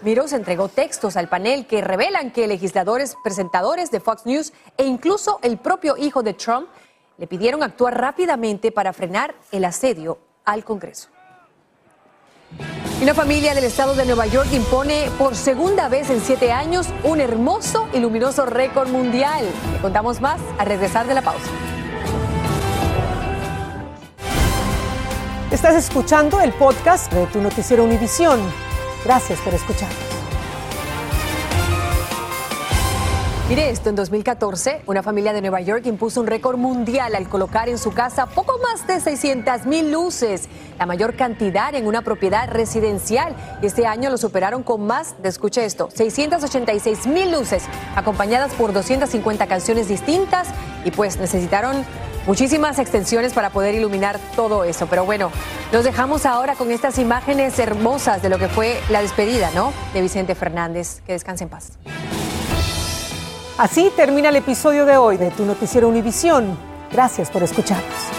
Meadows 0.00 0.32
entregó 0.32 0.68
textos 0.68 1.18
al 1.18 1.28
panel 1.28 1.66
que 1.66 1.82
revelan 1.82 2.30
que 2.30 2.46
legisladores, 2.46 3.16
presentadores 3.22 3.90
de 3.90 4.00
Fox 4.00 4.24
News 4.24 4.54
e 4.78 4.86
incluso 4.86 5.40
el 5.42 5.58
propio 5.58 5.98
hijo 5.98 6.22
de 6.22 6.32
Trump 6.32 6.68
le 7.18 7.26
pidieron 7.26 7.62
actuar 7.62 8.00
rápidamente 8.00 8.72
para 8.72 8.94
frenar 8.94 9.34
el 9.52 9.66
asedio 9.66 10.18
al 10.46 10.64
Congreso. 10.64 11.10
Una 13.00 13.14
familia 13.14 13.54
del 13.54 13.62
estado 13.62 13.94
de 13.94 14.04
Nueva 14.04 14.26
York 14.26 14.48
impone 14.52 15.08
por 15.18 15.36
segunda 15.36 15.88
vez 15.88 16.10
en 16.10 16.20
siete 16.20 16.50
años 16.50 16.88
un 17.04 17.20
hermoso 17.20 17.88
y 17.94 18.00
luminoso 18.00 18.44
récord 18.44 18.88
mundial. 18.88 19.44
Le 19.72 19.78
contamos 19.78 20.20
más 20.20 20.40
al 20.58 20.66
regresar 20.66 21.06
de 21.06 21.14
la 21.14 21.22
pausa. 21.22 21.46
Estás 25.52 25.76
escuchando 25.76 26.40
el 26.40 26.52
podcast 26.52 27.12
de 27.12 27.26
tu 27.26 27.40
noticiero 27.40 27.84
Univisión. 27.84 28.40
Gracias 29.04 29.38
por 29.42 29.54
escuchar. 29.54 29.90
Mire 33.48 33.70
esto, 33.70 33.88
en 33.88 33.94
2014, 33.94 34.82
una 34.84 35.02
familia 35.02 35.32
de 35.32 35.40
Nueva 35.40 35.62
York 35.62 35.86
impuso 35.86 36.20
un 36.20 36.26
récord 36.26 36.58
mundial 36.58 37.14
al 37.14 37.30
colocar 37.30 37.70
en 37.70 37.78
su 37.78 37.92
casa 37.94 38.26
poco 38.26 38.58
más 38.58 38.86
de 38.86 39.00
600 39.00 39.64
mil 39.64 39.90
luces, 39.90 40.50
la 40.78 40.86
mayor 40.86 41.16
cantidad 41.16 41.74
en 41.74 41.86
una 41.86 42.02
propiedad 42.02 42.48
residencial. 42.48 43.34
Este 43.62 43.86
año 43.86 44.10
lo 44.10 44.18
superaron 44.18 44.62
con 44.62 44.86
más, 44.86 45.14
de, 45.22 45.28
escuche 45.28 45.64
esto, 45.64 45.88
686 45.92 47.06
mil 47.06 47.32
luces, 47.32 47.64
acompañadas 47.96 48.54
por 48.54 48.72
250 48.72 49.46
canciones 49.46 49.88
distintas 49.88 50.48
y 50.84 50.90
pues 50.90 51.18
necesitaron 51.18 51.84
muchísimas 52.26 52.78
extensiones 52.78 53.32
para 53.32 53.50
poder 53.50 53.74
iluminar 53.74 54.18
todo 54.36 54.64
eso. 54.64 54.86
Pero 54.86 55.04
bueno, 55.04 55.30
los 55.72 55.84
dejamos 55.84 56.26
ahora 56.26 56.54
con 56.54 56.70
estas 56.70 56.98
imágenes 56.98 57.58
hermosas 57.58 58.22
de 58.22 58.28
lo 58.28 58.38
que 58.38 58.48
fue 58.48 58.78
la 58.90 59.02
despedida, 59.02 59.50
¿no? 59.54 59.72
De 59.94 60.02
Vicente 60.02 60.34
Fernández. 60.34 61.00
Que 61.06 61.12
descanse 61.12 61.44
en 61.44 61.50
paz. 61.50 61.72
Así 63.56 63.90
termina 63.96 64.28
el 64.28 64.36
episodio 64.36 64.86
de 64.86 64.96
hoy 64.96 65.16
de 65.16 65.30
Tu 65.32 65.44
Noticiero 65.44 65.88
Univisión. 65.88 66.56
Gracias 66.92 67.28
por 67.30 67.42
escucharnos. 67.42 68.17